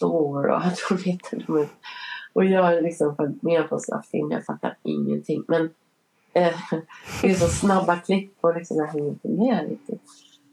[0.00, 1.68] Thor och allt hon vet.
[2.32, 4.34] Och jag har liksom följt med på sådana filmer.
[4.34, 5.44] Jag fattar ingenting.
[5.48, 5.70] Men
[7.22, 10.02] det är så snabba klipp och liksom jag hänger inte med riktigt.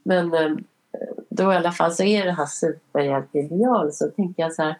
[0.03, 0.55] Men eh,
[1.29, 4.79] då i alla fall så är det här superhjälteideal så tänker jag så här.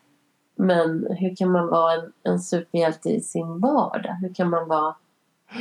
[0.56, 4.14] Men hur kan man vara en, en superhjälte i sin vardag?
[4.22, 4.96] Hur kan man vara...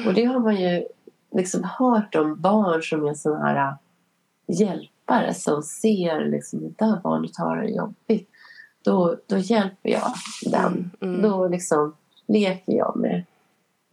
[0.06, 0.86] Och det har man ju
[1.30, 3.74] liksom hört om barn som är sådana här
[4.46, 8.28] hjälpare som ser liksom det där barnet har det jobbigt.
[8.82, 10.12] Då, då hjälper jag
[10.42, 10.90] den.
[11.00, 11.14] Mm.
[11.14, 11.30] mm.
[11.30, 11.94] Då liksom
[12.26, 13.24] leker jag med,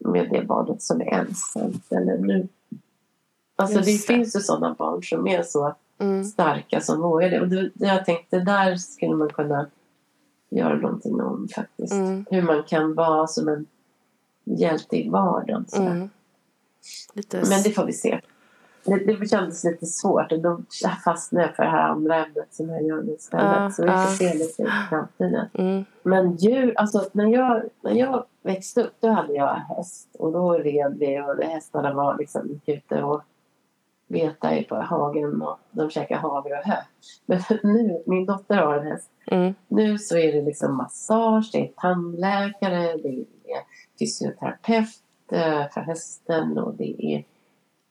[0.05, 1.91] med det barnet som är ensamt.
[1.91, 2.47] Eller nu.
[3.55, 6.23] Alltså det, det, finns ju sådana barn som är så mm.
[6.23, 7.41] starka som vågar det.
[7.41, 9.69] Och då, jag tänkte där skulle man kunna
[10.49, 11.93] göra någonting om faktiskt.
[11.93, 12.25] Mm.
[12.29, 13.65] Hur man kan vara som en
[14.43, 15.65] hjälte i vardagen.
[15.73, 16.09] Mm.
[17.13, 17.37] Lite...
[17.49, 18.21] Men det får vi se.
[18.85, 20.61] Det, det kändes lite svårt och då
[21.05, 23.57] fastnade jag för det här andra ämnet som jag gör nu istället.
[23.57, 24.07] Uh, så vi får uh.
[24.07, 25.47] se lite i framtiden.
[25.53, 25.85] Mm.
[26.03, 30.53] Men djur, alltså när jag, när jag växte upp då hade jag häst och då
[30.53, 33.23] red vi och hästarna var liksom ute och
[34.07, 36.77] betade på hagen och de käkade havre och hö.
[37.25, 39.09] Men nu, min dotter har en häst.
[39.27, 39.53] Mm.
[39.67, 43.25] Nu så är det liksom massage, det är tandläkare, det är
[43.99, 47.23] fysioterapeut eh, för hästen och det är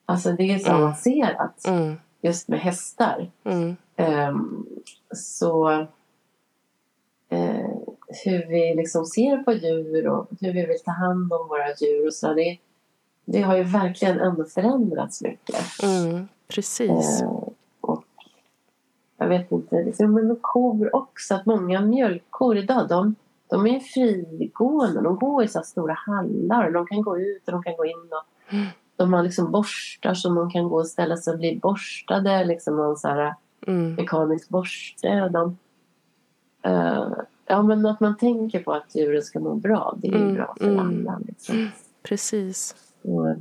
[0.06, 0.82] Alltså det är så mm.
[0.82, 1.94] avancerat mm.
[2.20, 3.30] just med hästar.
[3.44, 3.76] Mm.
[3.96, 4.66] Um,
[5.14, 5.70] så
[7.32, 7.66] uh,
[8.24, 12.06] hur vi liksom ser på djur och hur vi vill ta hand om våra djur
[12.06, 12.58] och så det,
[13.24, 15.82] det har ju verkligen ändå förändrats mycket.
[15.82, 17.22] Mm, precis.
[17.22, 17.48] Uh,
[17.80, 18.04] och
[19.16, 21.34] jag vet inte, liksom, men kor också.
[21.34, 23.14] Att många mjölkkor idag de,
[23.48, 25.00] de är frigående.
[25.00, 26.70] De går i så stora hallar.
[26.70, 28.10] De kan gå ut och de kan gå in.
[28.10, 31.56] Och, mm de har liksom borstar som de kan gå och ställa sig och bli
[31.62, 32.44] borstade.
[32.44, 33.34] Liksom någon så här
[33.66, 33.94] mm.
[33.94, 35.28] mekanisk borste.
[35.28, 35.58] De,
[36.66, 37.12] uh,
[37.46, 39.94] ja, men att man tänker på att djuren ska må bra.
[39.96, 40.34] Det är mm.
[40.34, 40.88] bra för mm.
[40.88, 41.20] alla.
[41.26, 41.68] Liksom.
[42.02, 42.74] Precis.
[43.02, 43.36] Och,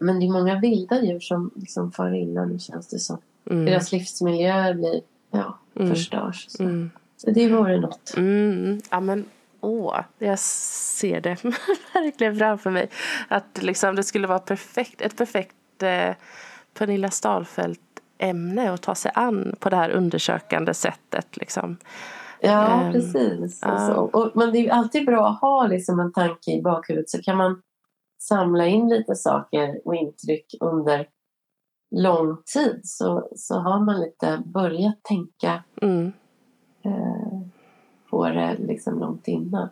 [0.00, 3.18] men det är många vilda djur som liksom far illa nu känns det som.
[3.50, 3.64] Mm.
[3.64, 5.00] Deras livsmiljö blir,
[5.30, 5.88] ja, mm.
[5.88, 6.46] förstörs.
[6.48, 6.62] Så.
[6.62, 6.90] Mm.
[7.16, 8.14] så det vore något.
[8.16, 8.80] Mm.
[8.90, 9.24] Ja, men
[9.60, 11.44] Åh, jag ser det
[11.94, 12.90] verkligen framför mig.
[13.28, 16.14] Att liksom det skulle vara perfekt, ett perfekt eh,
[16.74, 21.36] Pernilla Stalfelt-ämne att ta sig an på det här undersökande sättet.
[21.36, 21.76] Liksom.
[22.40, 23.62] Ja, um, precis.
[23.66, 23.92] Uh, alltså.
[23.92, 27.36] och, men det är alltid bra att ha liksom en tanke i bakhuvudet så kan
[27.36, 27.62] man
[28.22, 31.06] samla in lite saker och intryck under
[31.90, 36.12] lång tid så, så har man lite börjat tänka mm.
[36.84, 37.40] eh,
[38.10, 39.68] på det liksom långt innan.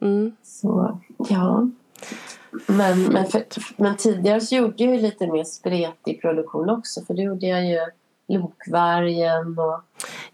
[0.00, 0.36] Mm.
[0.42, 0.98] Så
[1.28, 1.68] ja.
[2.66, 3.44] Men, men, för,
[3.76, 7.66] men tidigare så gjorde jag ju lite mer spretig produktion också för då gjorde jag
[7.66, 7.78] ju
[8.28, 9.80] Lokvargen och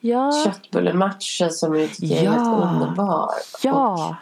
[0.01, 0.33] ja.
[0.45, 3.31] Köttbullematchen som jag tycker är helt underbar.
[3.63, 4.17] Ja.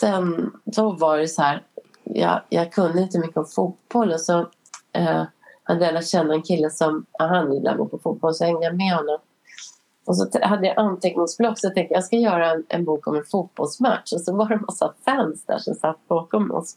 [0.00, 1.62] den, då var det så här,
[2.04, 4.38] jag, jag kunde inte mycket om fotboll och så
[4.92, 5.22] eh,
[5.62, 8.64] hade jag lärt känna en kille som, han gillade att gå på fotboll så hängde
[8.64, 9.18] jag med honom.
[10.06, 13.16] Och så hade jag anteckningsblock så jag tänkte jag ska göra en, en, bok om
[13.16, 14.12] en fotbollsmatch.
[14.12, 16.76] Och så var det en massa fans där som satt bakom oss.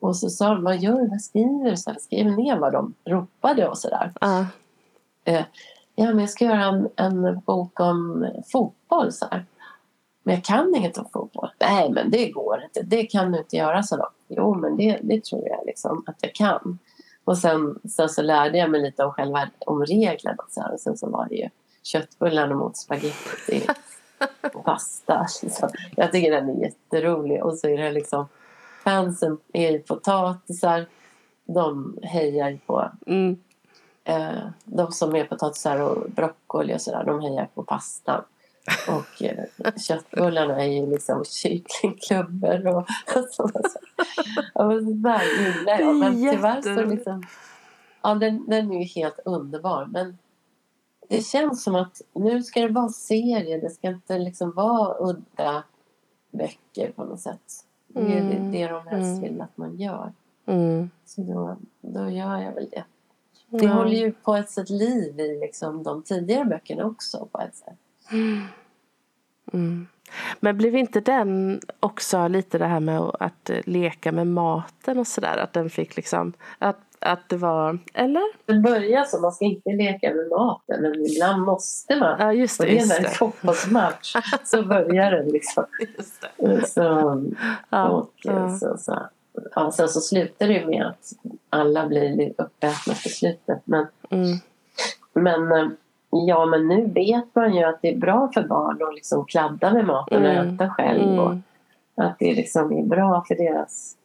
[0.00, 1.08] Och så sa de, vad gör du?
[1.08, 1.76] Vad skriver du?
[1.76, 4.12] Så skriv ner vad de ropade och sådär.
[4.24, 4.46] Uh.
[5.24, 5.44] Eh,
[5.94, 9.12] ja, men jag ska göra en, en bok om fotboll.
[9.12, 9.44] Så här.
[10.22, 11.50] Men jag kan inget om fotboll.
[11.60, 12.82] Nej, men det går inte.
[12.82, 14.08] Det kan du inte göra, så då.
[14.28, 16.78] Jo, men det, det tror jag liksom att jag kan.
[17.24, 20.44] Och sen, sen så lärde jag mig lite om själva om reglerna.
[20.48, 20.72] Så här.
[20.72, 21.48] Och sen så var det ju
[21.82, 23.66] köttbullarna mot spagetti
[24.54, 25.26] och pasta.
[25.42, 25.70] Liksom.
[25.96, 27.44] Jag tycker den är jätterolig.
[27.44, 28.28] Och så är det liksom
[28.84, 30.86] fansen är ju potatisar.
[31.44, 33.36] De hejar på mm.
[34.04, 37.04] eh, de som är potatisar och broccoli och sådär.
[37.04, 38.24] De hejar på pastan.
[38.88, 39.44] Och eh,
[39.88, 42.86] köttbullarna är ju liksom kycklingklubbor och
[44.54, 45.96] Ja, men sådär gillar jag.
[45.96, 47.26] Men tyvärr så liksom...
[48.02, 49.86] Ja, den, den är ju helt underbar.
[49.90, 50.18] Men
[51.16, 53.60] det känns som att nu ska det vara serie.
[53.60, 55.64] Det ska inte liksom vara udda
[56.30, 57.64] böcker på något sätt.
[57.88, 58.52] Det är mm.
[58.52, 59.20] det de helst mm.
[59.20, 60.12] vill att man gör.
[60.46, 60.90] Mm.
[61.04, 62.84] Så då, då gör jag väl det.
[63.48, 63.76] Det mm.
[63.76, 67.78] håller ju på ett sätt liv i liksom de tidigare böckerna också på ett sätt.
[69.52, 69.86] Mm.
[70.40, 75.36] Men blev inte den också lite det här med att leka med maten och sådär?
[75.36, 76.32] Att den fick liksom...
[76.58, 78.22] Att att det var, eller?
[78.46, 82.16] Det börjar så, man ska inte leka med maten men ibland måste man.
[82.20, 82.64] Ja, just det.
[82.66, 85.64] Och det är när en fotbollsmatch så börjar det liksom.
[85.96, 86.66] Just det.
[86.66, 86.82] Så,
[87.70, 88.48] Ja, och, ja.
[88.58, 88.98] Så, så,
[89.54, 91.12] ja, sen så slutar det ju med att
[91.50, 93.60] alla blir uppätna på slutet.
[93.64, 94.38] Men, Mm.
[95.12, 95.68] men eh,
[96.10, 99.72] ja, men nu vet man ju att det är bra för barn att liksom kladda
[99.74, 100.54] med maten och Mm.
[100.54, 101.18] äta själv.
[101.20, 101.42] Och Mm.
[101.96, 103.96] att det liksom är bra för deras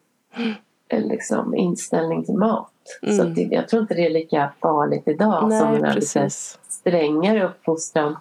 [0.90, 2.72] liksom, inställning till mat.
[3.02, 3.28] Så Mm.
[3.28, 6.30] att det, jag tror inte det är lika farligt idag som Nej, den här lite
[6.70, 8.18] strängare uppfostran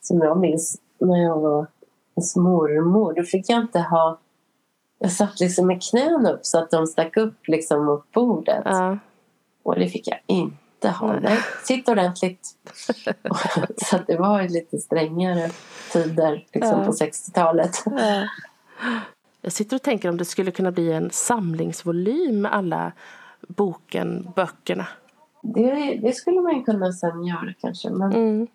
[0.00, 1.66] som jag minns när jag var
[2.14, 3.12] hos mormor.
[3.16, 4.18] Då fick jag inte ha...
[4.98, 8.62] Jag satt liksom med knäna upp så att de stack upp liksom mot bordet.
[8.64, 8.98] Ja.
[9.62, 11.06] Och det fick jag inte ha.
[11.12, 11.20] Nej.
[11.22, 12.46] Nej, sitt ordentligt.
[13.76, 15.50] så att det var lite strängare
[15.92, 16.84] tider liksom Ja.
[16.86, 17.82] på 60-talet.
[17.86, 18.28] Ja.
[19.44, 22.92] Jag sitter och tänker om det skulle kunna bli en samlingsvolym med alla
[23.48, 24.86] boken, böckerna.
[25.42, 27.90] Det, det skulle man kunna sen göra kanske.
[27.90, 28.46] Men, Mm.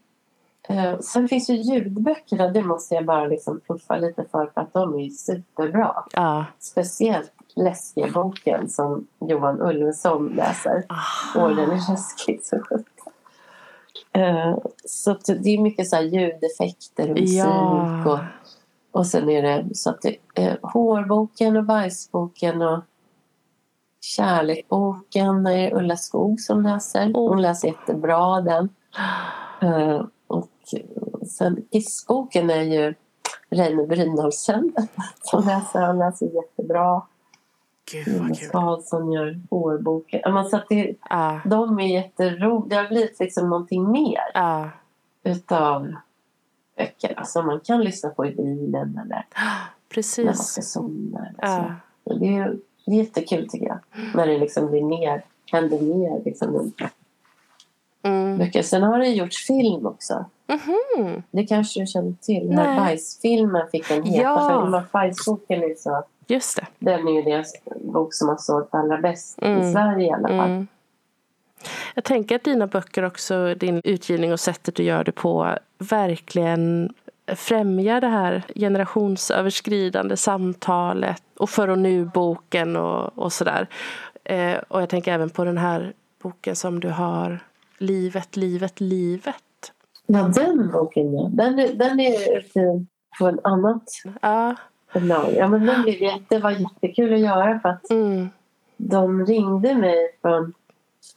[0.70, 2.48] eh, sen finns ju ljudböckerna.
[2.48, 4.50] Det måste jag bara liksom puffa lite för.
[4.54, 5.96] För att de är ju superbra.
[6.14, 6.46] Ja.
[6.60, 10.84] Speciellt läskiga boken som Johan Ulveson läser.
[10.90, 10.96] Ah.
[11.36, 12.56] Åh, den är läskig så.
[14.12, 17.40] Eh, Så det är mycket så här ljudeffekter och musik.
[17.40, 18.04] Ja.
[18.12, 18.20] Och,
[18.92, 22.80] och sen är det så att det är hårboken och bajsboken och
[24.02, 25.48] kärlekboken.
[25.48, 27.14] Är Ulla Skog som läser.
[27.14, 28.70] Hon läser jättebra den.
[29.62, 30.50] Eh, Och
[31.28, 32.94] sen kissboken är ju
[33.50, 34.74] Reine Brynolfsen
[35.22, 35.80] som läser.
[35.82, 37.02] Han läser jättebra.
[38.08, 38.48] Jonas.
[38.52, 40.34] Karlsson gör hårboken.
[40.34, 41.40] Men så att det, Ja.
[41.46, 42.66] de är jätteroliga.
[42.70, 44.70] Det har blivit liksom någonting mer Ja.
[45.24, 45.94] utav
[46.80, 49.58] böckerna som man kan lyssna på i bilen eller när man
[49.90, 50.38] Precis.
[50.48, 51.20] ska somna.
[51.28, 51.74] Eller så.
[52.04, 53.80] Och Det är jättekul tycker jag.
[54.16, 56.72] När det liksom blir mer, händer mer liksom,
[58.04, 58.38] Mm.
[58.38, 58.62] böcker.
[58.62, 60.26] Sen har det gjorts film också.
[60.48, 61.24] Mhm.
[61.32, 62.50] Det kanske du känner till.
[62.50, 62.78] Nej.
[62.80, 64.22] bajsfilmen fick den heta.
[64.24, 64.70] Ja.
[64.72, 66.04] För Bajsboken är så.
[66.28, 66.66] Just det.
[66.80, 69.62] Den är ju deras bok som har sålt allra bäst Mm.
[69.62, 70.50] i Sverige i alla fall.
[70.50, 70.68] Mm.
[71.96, 76.94] Jag tänker att dina böcker också, din utgivning och sättet du gör det på verkligen
[77.36, 83.68] främjar det här generationsöverskridande samtalet och för och nu-boken och, och sådär.
[84.24, 87.40] Eh, och jag tänker även på den här boken som du har,
[87.82, 89.72] Livet, livet, livet.
[90.06, 91.30] Ja, den boken ja.
[91.32, 92.44] Den är, den är
[93.20, 93.84] på ett annat
[94.22, 94.56] Ja,
[94.94, 95.34] förlag.
[95.36, 98.30] Ja, men den blev jätte, var jättekul att göra för att mm,
[98.78, 100.54] de ringde mig från,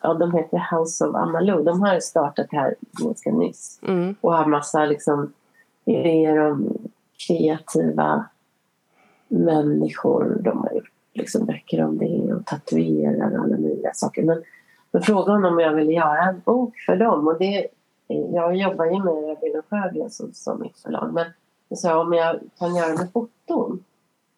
[0.02, 1.62] ja de heter House of Amalou.
[1.62, 5.32] De har startat här ganska nyss mm, och har massa liksom
[5.84, 6.78] idéer om
[7.26, 8.24] kreativa
[9.28, 10.40] människor.
[10.44, 14.22] De har gjort liksom böcker om det och tatuerar och alla möjliga saker.
[14.22, 14.42] Men
[14.90, 17.28] jag frågade honom om jag ville göra en bok för dem.
[17.28, 17.66] Och det,
[18.06, 21.12] jag jobbar ju med Rabin och Sjögren som, som mitt förlag.
[21.14, 21.26] Men
[21.68, 23.84] jag sa om jag kan göra med foton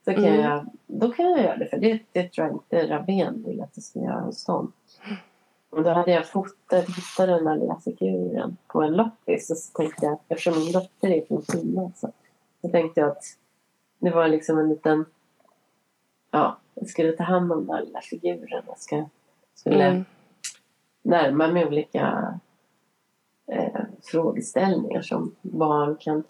[0.04, 0.40] så kan Mm.
[0.40, 1.66] jag, då kan jag göra det.
[1.66, 4.72] För det, det tror jag inte Rabén vill att jag ska göra hos dem.
[5.74, 9.50] Och då hade jag fotat, hittat den här lilla figuren på en loppis.
[9.50, 12.12] Och så tänkte jag, eftersom min dotter är från Kina så,
[12.60, 13.24] så tänkte jag att
[13.98, 15.04] det var liksom en liten...
[16.30, 18.62] Ja, jag skulle ta hand om den här lilla figuren.
[18.66, 19.04] Jag ska,
[19.54, 20.04] skulle mm,
[21.02, 22.34] närma mig olika
[23.46, 26.22] eh, frågeställningar som barn kan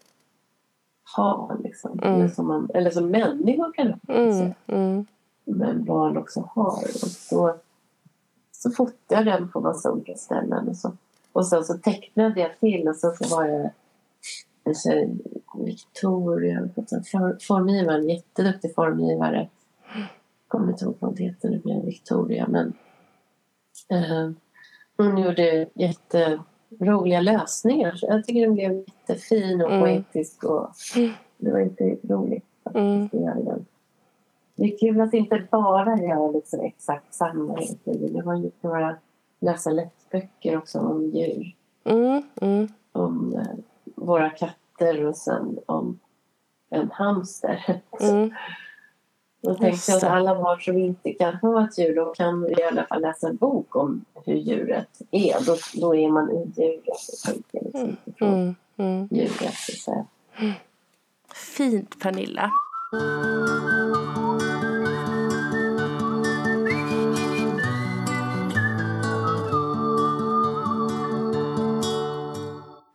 [1.17, 1.57] ha.
[1.65, 1.99] Liksom.
[2.03, 2.15] Mm.
[2.15, 4.15] Eller, som man, eller som människor kan ha.
[4.15, 5.07] mm, mm,
[5.45, 6.83] Men barn också har.
[6.83, 7.55] Och så,
[8.65, 10.69] så fotade jag den på massa olika ställen.
[10.69, 10.93] Och, så.
[11.33, 13.71] och sen så tecknade jag till och så var jag
[14.77, 15.11] tjej,
[15.65, 16.69] Victoria,
[17.13, 19.49] for- formgivare, en jätteduktig formgivare.
[20.49, 22.47] kommer inte ihåg vad hon heter nu, men Victoria.
[22.49, 22.73] Men,
[23.89, 24.31] eh,
[24.97, 27.95] hon gjorde jätteroliga lösningar.
[27.95, 29.81] Så jag tycker den blev jättefin och Mm.
[29.81, 30.45] poetisk.
[30.45, 30.71] Och
[31.39, 33.09] det var inte roligt att Mm.
[33.13, 33.67] göra den.
[34.57, 38.13] Det är kul att inte bara göra liksom exakt samma tiden.
[38.13, 38.97] Det var ju några
[39.41, 41.55] läsa lättböcker också om djur.
[41.85, 42.69] mm, mm.
[42.93, 43.57] Om eh,
[43.95, 45.99] våra katter och sen om
[46.71, 47.81] en hamster.
[48.01, 48.33] mm.
[49.41, 52.63] Då tänkte jag att alla barn som inte kan ha ett djur, då kan i
[52.63, 55.47] alla fall läsa en bok om hur djuret är.
[55.47, 59.09] Då, då är man i djuret och tänker liksom Mm, mm.
[59.11, 59.55] djuret.
[59.55, 60.07] Så.
[61.35, 62.51] Fint, Pernilla.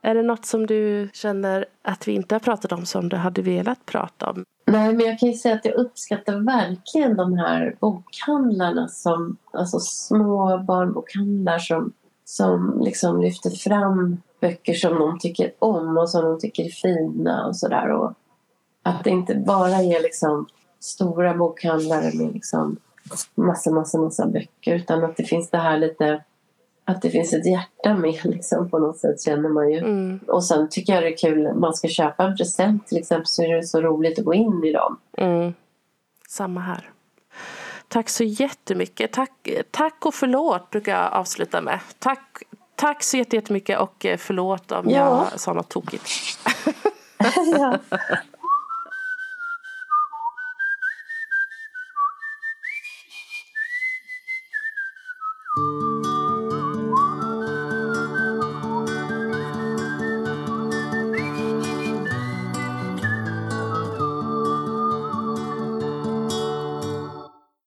[0.10, 3.42] Är det något som du känner att vi inte har pratat om som du hade
[3.42, 4.44] velat prata om?
[4.68, 9.80] Nej, men jag kan ju säga att jag uppskattar verkligen de här bokhandlarna som, alltså
[9.80, 11.92] små barnbokhandlar som,
[12.26, 17.48] som liksom lyfter fram böcker som de tycker om och som de tycker är fina
[17.48, 18.14] och sådär.
[18.84, 20.48] Att det inte bara är liksom
[20.80, 22.78] stora bokhandlare med liksom
[23.36, 26.24] massa, massa, massa böcker utan att det finns det här lite
[26.90, 29.78] att det finns ett hjärta med liksom, på något sätt känner man ju.
[29.78, 30.20] Mm.
[30.28, 33.44] Och sen tycker jag det är kul, man ska köpa en present till exempel så
[33.44, 34.98] är det så roligt att gå in i dem.
[35.18, 35.54] Mm.
[36.30, 36.90] Samma här.
[37.88, 39.12] Tack så jättemycket.
[39.12, 41.80] Tack, tack och förlåt brukar jag avsluta med.
[42.00, 42.44] Tack,
[42.76, 45.28] tack så jättemycket och förlåt om ja.
[45.32, 46.10] jag sa något tokigt.
[47.58, 47.78] ja.